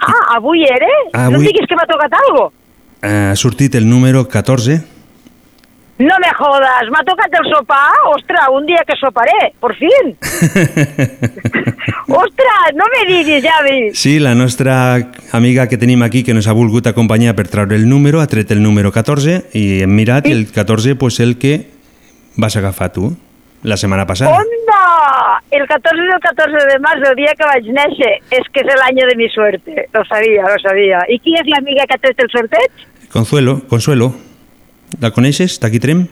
Ah, 0.00 0.36
avui 0.36 0.62
era? 0.64 0.86
Ah, 1.12 1.28
No 1.30 1.36
avui- 1.38 1.46
em 1.46 1.52
diguis 1.52 1.66
que 1.68 1.74
m'ha 1.76 1.86
tocat 1.86 2.12
algo. 2.28 2.52
Eh, 3.02 3.30
Ha 3.32 3.36
sortit 3.36 3.74
el 3.74 3.88
número 3.88 4.28
14. 4.28 4.82
No 5.96 6.14
me 6.18 6.28
jodas, 6.36 6.88
m'ha 6.90 7.04
tocat 7.06 7.32
el 7.38 7.46
sopar? 7.54 7.92
Ostres, 8.14 8.40
un 8.52 8.66
dia 8.66 8.82
que 8.86 8.94
soparé, 8.98 9.54
por 9.60 9.74
fin. 9.76 10.16
Ostres, 12.08 12.74
no 12.74 12.84
me 12.92 13.06
diguis, 13.14 13.44
Javi. 13.44 13.90
Sí, 13.94 14.18
la 14.18 14.34
nostra 14.34 15.10
amiga 15.32 15.68
que 15.68 15.76
tenim 15.78 16.02
aquí 16.02 16.24
que 16.24 16.34
nos 16.34 16.46
ha 16.48 16.52
volgut 16.52 16.86
acompanyar 16.86 17.34
per 17.36 17.46
treure 17.48 17.76
el 17.76 17.88
número 17.88 18.20
ha 18.20 18.26
tret 18.26 18.50
el 18.50 18.62
número 18.62 18.90
14 18.92 19.44
i 19.54 19.82
hem 19.82 19.94
mirat 19.94 20.26
i 20.26 20.32
el 20.32 20.50
14 20.50 20.96
pues, 20.96 21.20
el 21.20 21.38
que 21.38 21.70
vas 22.36 22.56
agafar 22.56 22.92
tu 22.92 23.16
la 23.62 23.76
setmana 23.76 24.06
passada. 24.06 24.30
¡Onda! 24.36 24.63
El 25.50 25.66
14 25.66 26.00
del 26.00 26.20
14 26.20 26.66
de 26.72 26.78
marzo, 26.78 27.10
el 27.10 27.16
día 27.16 27.34
que 27.38 27.46
vaig 27.46 27.70
néixer, 27.72 28.12
és 28.30 28.48
que 28.52 28.60
és 28.64 28.68
el 28.74 28.82
año 28.82 29.06
de 29.06 29.16
mi 29.16 29.28
suerte. 29.28 29.88
Lo 29.92 30.04
sabía, 30.04 30.42
lo 30.42 30.58
sabía. 30.62 31.04
¿Y 31.08 31.18
qui 31.18 31.34
és 31.38 31.46
l'amiga 31.46 31.86
que 31.86 31.94
ha 31.94 32.02
tret 32.02 32.20
el 32.20 32.30
sorteig? 32.30 32.70
Consuelo, 33.12 33.62
Consuelo. 33.68 34.14
La 35.00 35.10
coneixes? 35.10 35.58
D'aquí 35.60 35.80
Trem? 35.80 36.06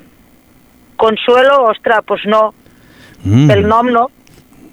Consuelo, 0.96 1.64
ostres, 1.70 2.02
pues 2.06 2.22
no. 2.26 2.54
Mm. 3.24 3.50
El 3.50 3.66
nom 3.68 3.90
no. 3.90 4.08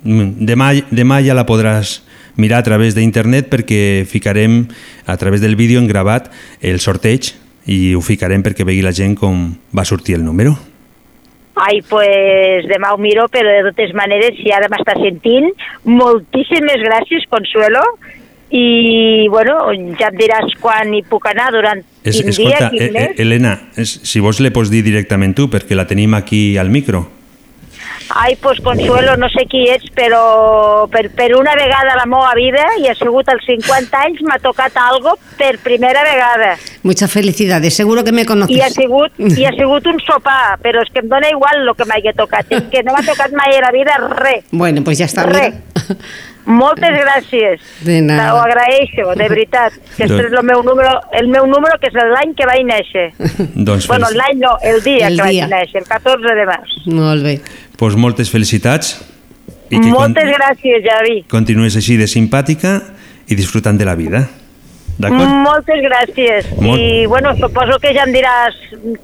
Mm, 0.04 0.46
Demà, 0.48 0.72
demà 0.90 1.20
ja 1.26 1.36
la 1.36 1.46
podràs 1.46 2.00
mirar 2.40 2.62
a 2.62 2.68
través 2.68 2.96
d'internet 2.96 3.50
perquè 3.52 4.06
ficarem 4.08 4.64
a 5.06 5.18
través 5.18 5.42
del 5.42 5.58
vídeo 5.60 5.80
en 5.82 5.90
gravat 5.90 6.32
el 6.62 6.80
sorteig 6.80 7.34
i 7.68 7.94
ho 7.94 8.02
ficarem 8.02 8.42
perquè 8.46 8.64
vegi 8.66 8.86
la 8.86 8.96
gent 8.96 9.18
com 9.20 9.50
va 9.76 9.86
sortir 9.86 10.16
el 10.16 10.24
número. 10.24 10.56
Ai, 11.60 11.82
pues 11.90 12.68
demà 12.72 12.94
ho 12.96 13.00
miro, 13.02 13.28
però 13.32 13.52
de 13.52 13.72
totes 13.72 13.92
maneres, 13.98 14.38
si 14.40 14.54
ara 14.56 14.70
m'està 14.72 14.96
sentint, 15.00 15.50
moltíssimes 15.84 16.80
gràcies, 16.86 17.28
Consuelo, 17.32 17.84
i, 18.50 19.28
bueno, 19.30 19.60
ja 20.00 20.10
em 20.10 20.18
diràs 20.18 20.56
quan 20.62 20.94
hi 20.96 21.04
puc 21.06 21.28
anar, 21.30 21.52
durant 21.54 21.84
Es, 22.02 22.18
quin 22.18 22.32
escolta, 22.32 22.58
dia, 22.58 22.70
quin 22.72 22.82
eh, 22.82 22.88
eh, 22.88 22.94
mes. 22.96 23.20
Helena, 23.22 23.56
si 23.84 24.24
vos 24.24 24.40
le 24.42 24.54
pots 24.56 24.72
dir 24.72 24.82
directament 24.88 25.36
tu, 25.38 25.50
perquè 25.52 25.78
la 25.78 25.86
tenim 25.90 26.16
aquí 26.18 26.58
al 26.58 26.72
micro. 26.74 27.06
Ai, 28.10 28.36
pues 28.42 28.60
Consuelo, 28.62 29.16
no 29.18 29.30
sé 29.30 29.46
qui 29.50 29.68
ets, 29.70 29.90
però 29.96 30.88
per, 30.90 31.10
per 31.14 31.36
una 31.38 31.54
vegada 31.56 31.94
a 31.94 32.00
la 32.00 32.08
meva 32.10 32.32
vida, 32.38 32.66
i 32.82 32.88
ha 32.90 32.96
sigut 32.98 33.30
als 33.30 33.46
50 33.46 34.02
anys, 34.06 34.24
m'ha 34.26 34.40
tocat 34.42 34.78
algo 34.82 35.14
per 35.38 35.60
primera 35.62 36.04
vegada. 36.08 36.56
Muchas 36.84 37.12
felicidades, 37.12 37.76
seguro 37.76 38.04
que 38.04 38.12
me 38.12 38.26
conoces. 38.26 38.56
I 38.56 38.62
ha 38.66 38.70
sigut, 38.74 39.14
i 39.20 39.46
ha 39.46 39.54
sigut 39.54 39.86
un 39.92 40.02
sopar, 40.02 40.58
però 40.64 40.82
és 40.82 40.90
que 40.94 41.04
em 41.04 41.12
dóna 41.12 41.30
igual 41.30 41.62
el 41.62 41.76
que 41.78 41.86
m'hagi 41.86 42.16
tocat, 42.18 42.50
és 42.50 42.66
que 42.74 42.84
no 42.88 42.98
m'ha 42.98 43.06
tocat 43.06 43.36
mai 43.38 43.58
a 43.58 43.62
la 43.68 43.72
vida 43.76 44.00
res. 44.16 44.46
Bueno, 44.52 44.84
pues 44.84 44.98
ya 44.98 45.06
está. 45.06 45.28
Res. 45.30 45.54
mira. 45.54 45.98
Moltes 46.50 46.90
gràcies. 46.98 47.62
De 47.86 48.00
nada. 48.02 48.34
Ho 48.34 48.40
agraeixo, 48.42 49.14
de 49.16 49.28
veritat. 49.30 49.74
Que 49.96 50.08
Doncs- 50.10 50.26
és 50.26 50.34
el 50.34 50.44
meu 50.48 50.64
número, 50.66 50.90
el 51.14 51.28
meu 51.30 51.46
número 51.46 51.78
que 51.80 51.88
és 51.92 51.94
l'any 51.94 52.34
que 52.36 52.48
vaig 52.50 52.64
néixer. 52.66 53.06
Doncs, 53.70 53.86
Bueno, 53.88 54.08
l'any 54.16 54.40
no, 54.42 54.56
el 54.64 54.82
dia 54.84 55.08
El 55.08 55.18
que 55.20 55.30
dia. 55.30 55.46
vaig 55.48 55.54
néixer, 55.54 55.82
el 55.84 55.88
14 55.88 56.36
de 56.36 56.46
març. 56.50 56.74
Molt 56.88 57.24
bé. 57.24 57.40
pues 57.78 57.96
moltes 57.96 58.30
felicitats 58.30 58.98
i 59.70 59.78
que 59.80 59.88
Moltes 59.88 60.26
con 60.26 60.34
gràcies, 60.34 60.82
Javi. 60.84 61.24
continues 61.30 61.76
així 61.78 61.96
de 61.96 62.08
simpàtica 62.08 62.82
i 63.28 63.36
disfrutant 63.36 63.78
de 63.80 63.86
la 63.86 63.94
vida. 63.96 64.26
D'acord? 65.00 65.30
Moltes 65.46 65.80
gràcies. 65.86 66.50
Molt- 66.60 66.78
I, 66.82 67.06
bueno, 67.06 67.32
suposo 67.38 67.78
que 67.80 67.94
ja 67.96 68.04
em 68.04 68.12
diràs 68.12 68.58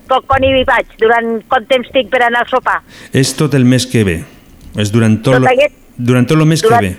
com, 0.09 0.25
quan 0.27 0.43
hi 0.43 0.63
vaig, 0.67 0.87
durant 0.99 1.41
quant 1.47 1.67
temps 1.69 1.87
tinc 1.93 2.09
per 2.09 2.23
anar 2.25 2.41
al 2.41 2.49
sopar. 2.49 2.81
És 3.13 3.35
tot 3.37 3.53
el 3.53 3.63
mes 3.63 3.85
que 3.87 4.03
ve. 4.03 4.23
És 4.75 4.91
durant 4.91 5.21
tot, 5.23 5.35
Tot 5.37 5.41
lo, 5.45 5.47
aquest- 5.53 5.77
durant 5.95 6.27
tot 6.27 6.37
el 6.37 6.45
mes 6.45 6.61
durant- 6.61 6.81
que 6.81 6.89
ve. 6.89 6.95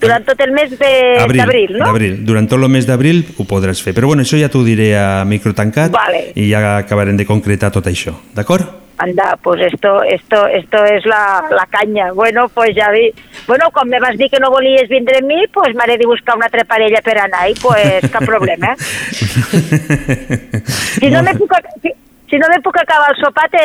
Durant 0.00 0.24
tot 0.24 0.40
el 0.40 0.52
mes 0.56 0.72
d'abril, 0.78 1.76
no? 1.76 1.84
D'abril. 1.84 2.18
Durant 2.26 2.48
tot 2.48 2.60
el 2.60 2.68
mes 2.72 2.86
d'abril 2.88 3.24
ho 3.36 3.44
podràs 3.48 3.82
fer. 3.84 3.94
Però 3.96 4.08
bueno, 4.10 4.24
això 4.24 4.40
ja 4.40 4.48
t'ho 4.52 4.64
diré 4.64 4.94
a 4.98 5.24
micro 5.28 5.52
tancat 5.54 5.92
Vale. 5.92 6.30
i 6.34 6.50
ja 6.50 6.78
acabarem 6.78 7.18
de 7.20 7.26
concretar 7.28 7.70
tot 7.74 7.86
això. 7.90 8.16
D'acord? 8.36 8.78
Anda, 9.00 9.38
pues 9.42 9.62
esto, 9.62 10.02
esto, 10.02 10.46
esto 10.46 10.84
es 10.84 11.06
la, 11.06 11.42
la 11.50 11.64
caña. 11.66 12.12
Bueno, 12.12 12.50
pues 12.52 12.76
ja 12.76 12.90
vi. 12.90 13.08
Bueno, 13.46 13.70
quan 13.72 13.88
me 13.88 13.98
vas 13.98 14.16
dir 14.18 14.28
que 14.28 14.38
no 14.38 14.50
volies 14.50 14.90
vindre 14.90 15.22
amb 15.22 15.28
mi, 15.28 15.46
pues 15.48 15.74
m'haré 15.74 15.96
de 15.96 16.06
buscar 16.06 16.36
una 16.36 16.50
altra 16.50 16.64
parella 16.68 17.00
per 17.00 17.16
anar 17.18 17.48
i 17.48 17.54
pues 17.60 18.04
cap 18.12 18.24
problema. 18.24 18.76
Si 21.00 21.08
no 21.08 21.22
me 21.22 21.32
puc, 21.34 21.52
si, 21.80 21.92
si 22.28 22.38
no 22.38 22.48
me 22.50 22.60
puc 22.60 22.76
acabar 22.76 23.14
el 23.14 23.16
sopar, 23.24 23.48
te, 23.48 23.62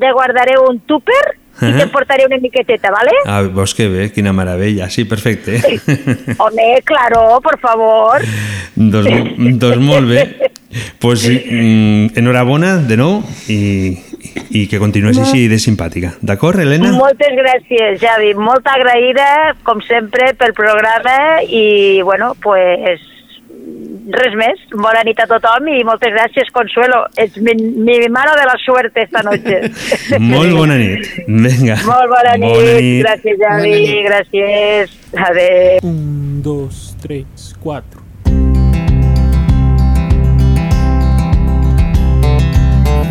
te 0.00 0.12
guardaré 0.12 0.58
un 0.58 0.80
tupper 0.80 1.22
i 1.60 1.66
Eh? 1.66 1.74
te 1.78 1.86
portaré 1.86 2.26
una 2.26 2.38
miqueteta, 2.38 2.90
¿vale? 2.90 3.12
Ah, 3.26 3.42
veus 3.42 3.74
que 3.74 3.88
bé, 3.88 4.10
quina 4.12 4.32
meravella. 4.32 4.90
Sí, 4.90 5.04
perfecte. 5.04 5.60
Home, 6.38 6.82
claro, 6.84 7.40
por 7.42 7.58
favor. 7.60 8.22
doncs, 8.74 9.58
doncs 9.60 9.78
molt 9.78 10.08
bé. 10.08 10.50
Pues, 10.98 11.22
mm, 11.28 12.18
enhorabona 12.18 12.78
de 12.82 12.96
nou 12.98 13.20
i, 13.46 13.94
i 14.50 14.66
que 14.66 14.80
continues 14.82 15.18
així 15.22 15.46
de 15.46 15.60
simpàtica. 15.62 16.16
D'acord, 16.20 16.58
Helena? 16.58 16.90
Moltes 16.98 17.36
gràcies, 17.38 18.00
Javi. 18.02 18.34
Molt 18.34 18.66
agraïda, 18.66 19.54
com 19.62 19.80
sempre, 19.86 20.32
pel 20.34 20.52
programa 20.58 21.42
i, 21.46 22.02
bueno, 22.02 22.34
pues 22.42 23.00
res 24.12 24.36
més. 24.36 24.60
Bona 24.72 25.02
nit 25.06 25.20
a 25.20 25.26
tothom 25.30 25.68
i 25.72 25.82
moltes 25.86 26.12
gràcies, 26.14 26.50
Consuelo. 26.54 27.04
Ets 27.16 27.38
mi, 27.38 27.54
mi 27.56 27.98
mano 28.12 28.34
de 28.38 28.46
la 28.48 28.56
suerte 28.64 29.04
esta 29.06 29.22
noche. 29.22 29.70
Molt 30.34 30.52
bona 30.56 30.78
nit. 30.80 31.08
Vinga. 31.26 31.78
Molt 31.88 32.10
bona 32.12 32.36
nit. 32.36 32.54
Bona 32.54 32.78
nit. 32.80 33.02
Gràcies, 33.04 33.38
Javi. 33.40 33.60
Bona 33.60 33.82
nit. 33.82 34.06
Gràcies. 34.08 34.96
Adéu. 35.14 35.78
Un, 35.82 36.42
dos, 36.42 36.96
tres, 37.02 37.54
cuatro. 37.60 38.02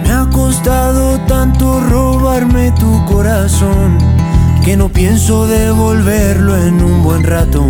Me 0.04 0.12
ha 0.12 0.28
costado 0.32 1.20
tanto 1.28 1.80
robarme 1.90 2.72
tu 2.80 3.06
corazón 3.06 3.98
que 4.64 4.78
no 4.78 4.90
pienso 4.90 5.48
devolverlo 5.48 6.56
en 6.58 6.84
un 6.84 7.04
buen 7.04 7.24
rato. 7.24 7.66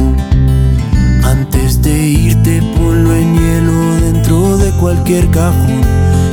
Antes 1.23 1.81
de 1.81 1.91
irte 1.91 2.61
en 3.11 3.35
hielo 3.35 3.95
dentro 4.01 4.57
de 4.57 4.71
cualquier 4.73 5.29
cajón 5.31 5.81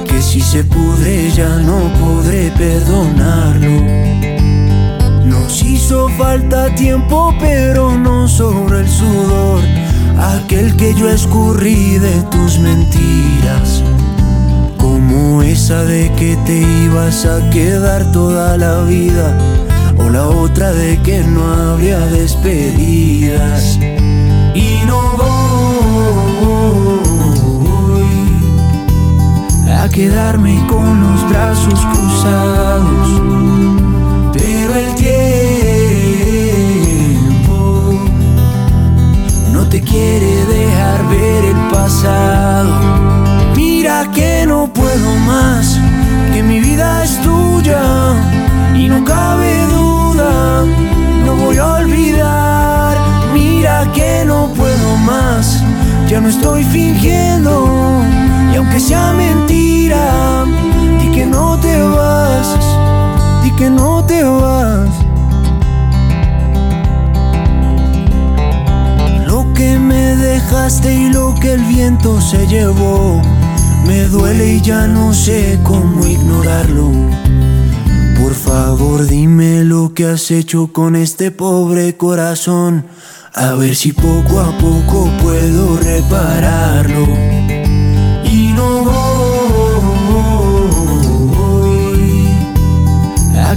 que 0.06 0.20
si 0.20 0.40
se 0.40 0.62
pudre 0.62 1.30
ya 1.30 1.56
no 1.56 1.90
podré 1.98 2.50
perdonarlo. 2.50 3.70
Nos 5.24 5.62
hizo 5.62 6.08
falta 6.10 6.74
tiempo 6.74 7.34
pero 7.40 7.96
no 7.96 8.28
sobre 8.28 8.80
el 8.80 8.88
sudor, 8.88 9.60
aquel 10.18 10.76
que 10.76 10.94
yo 10.94 11.08
escurrí 11.08 11.98
de 11.98 12.22
tus 12.30 12.58
mentiras. 12.58 13.82
Como 14.76 15.42
esa 15.42 15.82
de 15.84 16.12
que 16.12 16.36
te 16.46 16.60
ibas 16.84 17.26
a 17.26 17.50
quedar 17.50 18.10
toda 18.12 18.56
la 18.56 18.80
vida 18.84 19.36
O 19.98 20.08
la 20.08 20.26
otra 20.26 20.72
de 20.72 20.96
que 21.02 21.18
no 21.20 21.44
habría 21.52 21.98
despedidas 22.06 23.78
quedarme 29.90 30.64
con 30.68 31.00
los 31.00 31.28
brazos 31.28 31.80
cruzados. 31.92 33.20
Pero 34.32 34.74
el 34.74 34.94
tiempo 34.94 35.14
no 39.52 39.68
te 39.68 39.82
quiere 39.82 40.46
dejar 40.46 41.08
ver 41.08 41.44
el 41.44 41.56
pasado. 41.70 42.72
Mira 43.56 44.10
que 44.14 44.46
no 44.46 44.72
puedo 44.72 45.16
más, 45.26 45.78
que 46.32 46.42
mi 46.42 46.60
vida 46.60 47.04
es 47.04 47.20
tuya 47.22 48.14
y 48.76 48.88
no 48.88 49.04
cabe 49.04 49.66
duda, 49.66 50.64
no 51.26 51.34
voy 51.36 51.56
a 51.58 51.66
olvidar. 51.74 52.96
Mira 53.34 53.90
que 53.92 54.24
no 54.24 54.48
puedo 54.54 54.96
más, 54.98 55.62
ya 56.08 56.20
no 56.20 56.28
estoy 56.28 56.64
fingiendo 56.64 58.00
y 58.52 58.56
aunque 58.56 58.80
sea 58.80 59.12
mentira, 59.12 60.44
di 61.00 61.10
que 61.12 61.26
no 61.26 61.58
te 61.60 61.80
vas, 61.82 62.46
di 63.42 63.50
que 63.52 63.70
no 63.70 64.04
te 64.04 64.22
vas. 64.22 64.90
Lo 69.26 69.52
que 69.54 69.78
me 69.78 70.16
dejaste 70.16 70.94
y 70.94 71.12
lo 71.12 71.34
que 71.40 71.52
el 71.52 71.62
viento 71.62 72.20
se 72.20 72.46
llevó 72.46 73.20
me 73.86 74.04
duele 74.04 74.54
y 74.54 74.60
ya 74.60 74.86
no 74.86 75.12
sé 75.12 75.58
cómo 75.64 76.06
ignorarlo. 76.06 76.90
Por 78.20 78.34
favor 78.34 79.06
dime 79.06 79.64
lo 79.64 79.94
que 79.94 80.06
has 80.06 80.30
hecho 80.30 80.72
con 80.72 80.94
este 80.94 81.30
pobre 81.30 81.96
corazón. 81.96 82.84
A 83.34 83.54
ver 83.54 83.74
si 83.74 83.92
poco 83.92 84.40
a 84.40 84.56
poco 84.58 85.10
puedo 85.22 85.76
repararlo. 85.78 87.39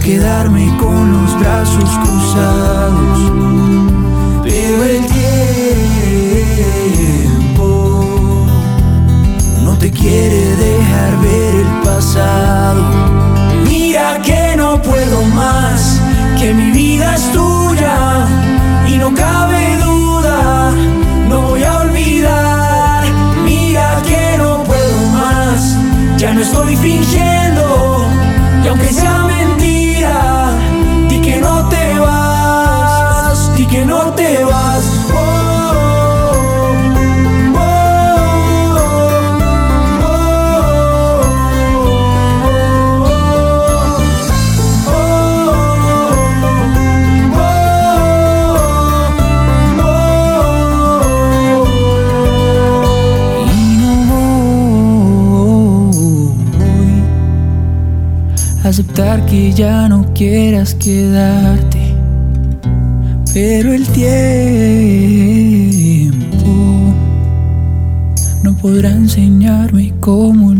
Quedarme 0.03 0.75
con 0.77 1.13
los 1.13 1.39
brazos 1.39 1.89
cruzados. 2.03 3.31
Pero 4.43 4.83
el 4.83 5.05
tiempo 7.47 7.67
no 9.63 9.77
te 9.77 9.89
quiere 9.91 10.55
dejar 10.57 11.21
ver 11.21 11.55
el 11.55 11.81
pasado. 11.83 12.83
Mira 13.69 14.21
que 14.21 14.55
no 14.57 14.81
puedo 14.81 15.21
más, 15.23 16.01
que 16.37 16.53
mi 16.53 16.71
vida 16.71 17.15
es 17.15 17.31
tuya 17.31 18.27
y 18.87 18.97
no 18.97 19.13
cabe 19.13 19.77
duda, 19.77 20.71
no 21.29 21.41
voy 21.49 21.63
a 21.63 21.77
olvidar. 21.79 23.05
Mira 23.45 24.01
que 24.05 24.37
no 24.37 24.63
puedo 24.63 25.07
más, 25.13 25.77
ya 26.17 26.33
no 26.33 26.41
estoy 26.41 26.75
fingiendo 26.75 27.32
que 59.33 59.51
ya 59.51 59.89
no 59.89 60.13
quieras 60.13 60.75
quedarte, 60.75 61.95
pero 63.33 63.73
el 63.73 63.87
tiempo 63.87 64.13
no 68.43 68.55
podrá 68.57 68.91
enseñarme 68.91 69.91
cómo 69.99 70.52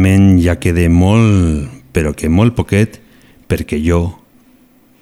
Realment 0.00 0.38
ja 0.40 0.54
queda 0.56 0.86
molt, 0.88 1.68
però 1.92 2.14
que 2.16 2.28
molt 2.32 2.54
poquet, 2.56 2.94
perquè 3.50 3.76
jo 3.84 3.98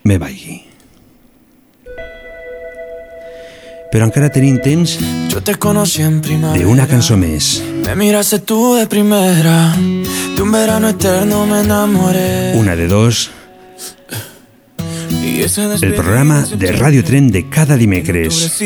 me 0.03 0.17
vagi. 0.19 0.57
Però 3.93 4.09
encara 4.09 4.29
tenim 4.29 4.59
temps 4.59 4.97
Yo 5.31 5.41
te 5.41 5.55
conocí 5.55 6.03
en 6.03 6.19
primavera. 6.21 6.65
d'una 6.65 6.89
cançó 6.91 7.17
més. 7.17 7.63
Me 7.87 7.95
miraste 7.95 8.41
tú 8.41 8.75
de 8.75 8.89
primera. 8.91 9.73
De 10.35 10.43
un 10.43 10.51
verano 10.51 10.89
eterno 10.89 11.47
me 11.47 11.61
enamoré. 11.61 12.55
Una 12.59 12.75
de 12.75 12.89
dos, 12.89 13.31
el 15.83 15.95
programa 15.95 16.45
de 16.57 16.73
Radio 16.73 17.05
Tren 17.05 17.31
de 17.31 17.49
cada 17.49 17.77
dimecres. 17.77 18.61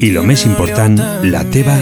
I 0.00 0.10
lo 0.12 0.22
més 0.22 0.44
important, 0.44 1.00
la 1.24 1.44
teva 1.44 1.76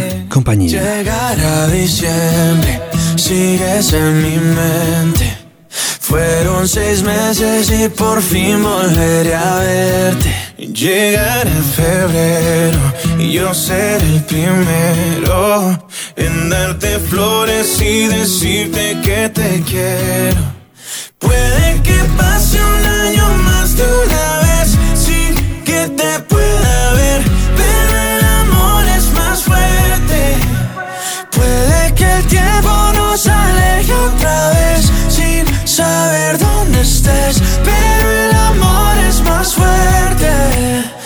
diciembre, 1.72 2.80
sigues 3.16 3.92
en 3.92 4.22
mi 4.22 4.36
mente. 4.38 5.26
Fueron 5.68 6.66
seis 6.66 7.02
meses 7.02 7.70
y 7.70 7.88
por 7.88 8.22
fin 8.22 8.62
volveré 8.62 9.34
a 9.34 9.56
verte. 9.60 10.32
Llegará 10.56 11.50
febrero 11.76 12.80
y 13.18 13.32
yo 13.32 13.52
seré 13.52 14.14
el 14.14 14.22
primero 14.24 15.86
en 16.16 16.48
darte 16.48 16.98
flores 16.98 17.80
y 17.80 18.06
decirte 18.06 18.96
que 19.04 19.28
te 19.28 19.62
quiero. 19.66 20.57
Puede 21.18 21.82
que 21.82 21.98
pase 22.16 22.58
un 22.62 22.86
año 22.86 23.26
más 23.44 23.76
de 23.76 23.84
una 23.84 24.38
vez 24.46 24.78
sin 24.94 25.34
que 25.64 25.88
te 25.88 26.20
pueda 26.20 26.92
ver, 26.94 27.22
pero 27.56 27.92
el 28.14 28.24
amor 28.42 28.84
es 28.96 29.12
más 29.12 29.42
fuerte. 29.42 30.36
Puede 31.32 31.94
que 31.94 32.12
el 32.18 32.24
tiempo 32.26 32.70
nos 32.94 33.26
aleje 33.26 33.92
otra 33.92 34.50
vez 34.50 34.92
sin 35.08 35.44
saber 35.66 36.38
dónde 36.38 36.80
estés, 36.80 37.42
pero 37.64 38.10
el 38.10 38.34
amor 38.34 38.96
es 39.08 39.20
más 39.22 39.54
fuerte. 39.54 40.97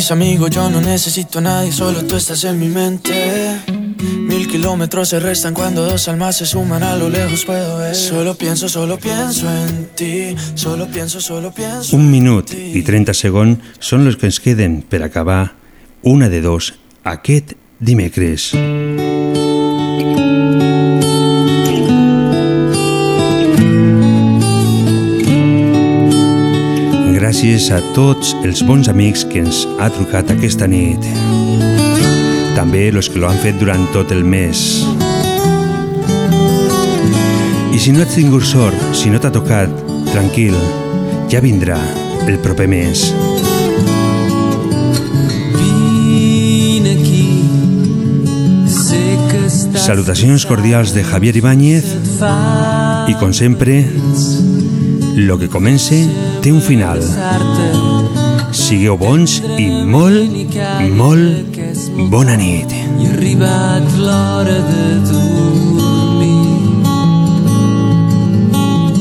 Mis 0.00 0.10
amigos, 0.12 0.48
yo 0.48 0.70
no 0.70 0.80
necesito 0.80 1.40
a 1.40 1.42
nadie, 1.42 1.72
solo 1.72 2.02
tú 2.06 2.16
estás 2.16 2.42
en 2.44 2.58
mi 2.58 2.68
mente. 2.68 3.60
Mil 3.98 4.48
kilómetros 4.48 5.10
se 5.10 5.20
restan 5.20 5.52
cuando 5.52 5.84
dos 5.84 6.08
almas 6.08 6.38
se 6.38 6.46
suman 6.46 6.82
a 6.82 6.96
lo 6.96 7.10
lejos 7.10 7.44
puedo 7.44 7.76
ver. 7.76 7.94
Solo 7.94 8.34
pienso, 8.34 8.66
solo 8.66 8.96
pienso 8.96 9.46
en 9.52 9.90
ti. 9.94 10.34
Solo 10.54 10.86
pienso, 10.86 11.20
solo 11.20 11.52
pienso. 11.52 11.94
Un 11.94 12.10
minut 12.10 12.48
i 12.54 12.80
30 12.80 13.12
segons 13.12 13.60
són 13.76 14.08
els 14.08 14.16
que 14.16 14.30
ens 14.32 14.40
queden 14.40 14.80
per 14.80 15.04
acabar 15.04 15.52
una 16.00 16.32
de 16.32 16.40
dos 16.40 16.72
aquest 17.04 17.58
dimecres. 17.78 18.54
Gràcies 27.30 27.68
a 27.70 27.76
tots 27.94 28.32
els 28.42 28.58
bons 28.66 28.88
amics 28.90 29.20
que 29.30 29.38
ens 29.38 29.60
ha 29.78 29.86
trucat 29.94 30.32
aquesta 30.32 30.66
nit. 30.66 31.04
També 32.56 32.80
els 32.90 33.06
que 33.06 33.20
lo 33.22 33.28
han 33.28 33.38
fet 33.38 33.54
durant 33.60 33.84
tot 33.94 34.10
el 34.10 34.24
mes. 34.26 34.62
I 37.70 37.78
si 37.78 37.94
no 37.94 38.02
has 38.02 38.16
tingut 38.16 38.42
sort, 38.42 38.82
si 38.98 39.14
no 39.14 39.22
t'ha 39.22 39.30
tocat, 39.30 39.70
tranquil, 40.10 40.58
ja 41.30 41.38
vindrà 41.38 41.78
el 42.26 42.42
proper 42.42 42.66
mes. 42.66 43.06
Salutacions 49.86 50.50
cordials 50.50 50.98
de 50.98 51.06
Javier 51.06 51.38
Ibáñez 51.38 51.94
i, 53.06 53.14
com 53.22 53.30
sempre, 53.30 53.84
lo 55.16 55.38
que 55.38 55.48
comença 55.48 55.94
té 56.42 56.52
un 56.52 56.60
final. 56.60 57.00
Sigueu 58.50 58.96
bons 58.98 59.38
i 59.58 59.68
molt, 59.86 60.56
molt 60.96 61.58
bona 62.10 62.36
nit. 62.36 62.72
i 63.00 63.06
ha 63.06 63.12
arribat 63.14 63.86
l'hora 63.98 64.58
de 64.70 64.86
dormir. 65.10 66.46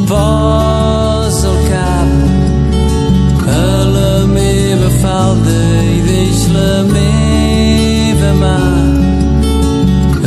Posa 0.09 1.49
el 1.51 1.59
cap 1.69 3.47
a 3.55 3.67
la 3.95 4.13
meva 4.33 4.89
falda 5.01 5.59
i 5.95 6.01
deix 6.07 6.45
la 6.55 6.73
meva 6.93 8.33
mà 8.43 8.57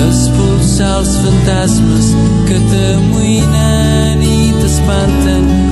expulsar 0.07 0.99
els 1.01 1.15
fantasmes 1.25 2.13
que 2.49 2.59
t'amoïnen 2.71 4.27
i 4.27 4.41
t'espanten. 4.61 5.72